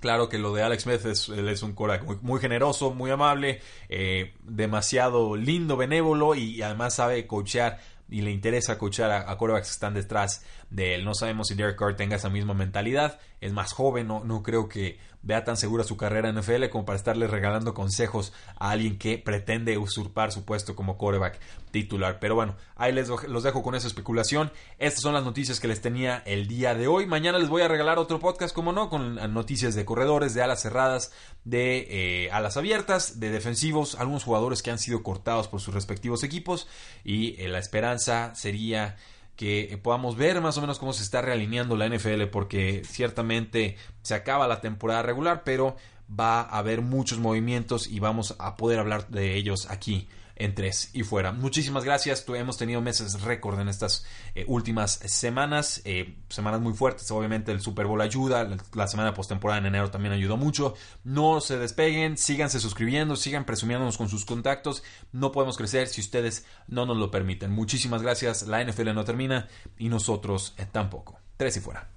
Claro 0.00 0.28
que 0.28 0.38
lo 0.38 0.54
de 0.54 0.62
Alex 0.62 0.82
Smith 0.82 1.04
es, 1.06 1.62
un 1.62 1.72
quarterback 1.72 2.22
muy, 2.22 2.40
generoso, 2.40 2.92
muy 2.92 3.10
amable, 3.10 3.60
eh, 3.88 4.34
demasiado 4.42 5.36
lindo, 5.36 5.76
benévolo 5.76 6.34
y 6.34 6.60
además 6.62 6.94
sabe 6.94 7.26
coachear 7.26 7.78
y 8.10 8.20
le 8.20 8.30
interesa 8.30 8.78
coachar 8.78 9.10
a, 9.10 9.30
a 9.30 9.38
que 9.38 9.60
están 9.60 9.94
detrás 9.94 10.44
de 10.74 10.96
él. 10.96 11.04
No 11.04 11.14
sabemos 11.14 11.48
si 11.48 11.54
Derek 11.54 11.78
Carr 11.78 11.94
tenga 11.94 12.16
esa 12.16 12.28
misma 12.28 12.52
mentalidad. 12.52 13.20
Es 13.40 13.52
más 13.52 13.72
joven, 13.72 14.08
no, 14.08 14.24
no 14.24 14.42
creo 14.42 14.68
que 14.68 14.98
vea 15.22 15.44
tan 15.44 15.56
segura 15.56 15.84
su 15.84 15.96
carrera 15.96 16.28
en 16.28 16.38
NFL 16.38 16.68
como 16.70 16.84
para 16.84 16.96
estarle 16.96 17.26
regalando 17.26 17.72
consejos 17.72 18.32
a 18.58 18.70
alguien 18.70 18.98
que 18.98 19.16
pretende 19.16 19.78
usurpar 19.78 20.32
su 20.32 20.44
puesto 20.44 20.74
como 20.74 20.98
quarterback 20.98 21.38
titular. 21.70 22.18
Pero 22.20 22.34
bueno, 22.34 22.56
ahí 22.76 22.92
les 22.92 23.08
los 23.08 23.42
dejo 23.42 23.62
con 23.62 23.74
esa 23.74 23.86
especulación. 23.86 24.52
Estas 24.78 25.02
son 25.02 25.14
las 25.14 25.24
noticias 25.24 25.60
que 25.60 25.68
les 25.68 25.80
tenía 25.80 26.22
el 26.26 26.48
día 26.48 26.74
de 26.74 26.88
hoy. 26.88 27.06
Mañana 27.06 27.38
les 27.38 27.48
voy 27.48 27.62
a 27.62 27.68
regalar 27.68 27.98
otro 27.98 28.18
podcast, 28.18 28.54
como 28.54 28.72
no, 28.72 28.90
con 28.90 29.14
noticias 29.32 29.74
de 29.74 29.84
corredores, 29.84 30.34
de 30.34 30.42
alas 30.42 30.60
cerradas, 30.60 31.12
de 31.44 31.86
eh, 32.24 32.30
alas 32.32 32.56
abiertas, 32.56 33.20
de 33.20 33.30
defensivos, 33.30 33.94
algunos 33.94 34.24
jugadores 34.24 34.62
que 34.62 34.72
han 34.72 34.78
sido 34.78 35.02
cortados 35.02 35.46
por 35.48 35.60
sus 35.60 35.72
respectivos 35.72 36.24
equipos. 36.24 36.66
Y 37.04 37.40
eh, 37.40 37.48
la 37.48 37.60
esperanza 37.60 38.34
sería 38.34 38.96
que 39.36 39.78
podamos 39.82 40.16
ver 40.16 40.40
más 40.40 40.56
o 40.58 40.60
menos 40.60 40.78
cómo 40.78 40.92
se 40.92 41.02
está 41.02 41.20
realineando 41.20 41.76
la 41.76 41.88
NFL 41.88 42.24
porque 42.30 42.82
ciertamente 42.84 43.76
se 44.02 44.14
acaba 44.14 44.48
la 44.48 44.60
temporada 44.60 45.02
regular 45.02 45.42
pero 45.44 45.76
va 46.08 46.40
a 46.40 46.58
haber 46.58 46.82
muchos 46.82 47.18
movimientos 47.18 47.88
y 47.88 48.00
vamos 48.00 48.36
a 48.38 48.56
poder 48.56 48.78
hablar 48.78 49.08
de 49.08 49.34
ellos 49.36 49.70
aquí 49.70 50.08
tres 50.54 50.90
y 50.92 51.02
fuera. 51.02 51.32
Muchísimas 51.32 51.84
gracias. 51.84 52.24
Hemos 52.28 52.56
tenido 52.56 52.80
meses 52.80 53.22
récord 53.22 53.58
en 53.60 53.68
estas 53.68 54.04
eh, 54.34 54.44
últimas 54.48 54.92
semanas. 54.92 55.80
Eh, 55.84 56.16
semanas 56.28 56.60
muy 56.60 56.72
fuertes. 56.72 57.10
Obviamente 57.10 57.52
el 57.52 57.60
Super 57.60 57.86
Bowl 57.86 58.00
ayuda. 58.00 58.48
La 58.74 58.88
semana 58.88 59.14
postemporada 59.14 59.60
en 59.60 59.66
enero 59.66 59.90
también 59.90 60.12
ayudó 60.12 60.36
mucho. 60.36 60.74
No 61.04 61.40
se 61.40 61.58
despeguen. 61.58 62.16
Síganse 62.16 62.60
suscribiendo. 62.60 63.16
Sigan 63.16 63.44
presumiéndonos 63.44 63.96
con 63.96 64.08
sus 64.08 64.24
contactos. 64.24 64.82
No 65.12 65.32
podemos 65.32 65.56
crecer 65.56 65.88
si 65.88 66.00
ustedes 66.00 66.44
no 66.66 66.86
nos 66.86 66.96
lo 66.96 67.10
permiten. 67.10 67.52
Muchísimas 67.52 68.02
gracias. 68.02 68.46
La 68.46 68.64
NFL 68.64 68.94
no 68.94 69.04
termina 69.04 69.48
y 69.78 69.88
nosotros 69.88 70.54
eh, 70.58 70.66
tampoco. 70.70 71.18
Tres 71.36 71.56
y 71.56 71.60
fuera. 71.60 71.90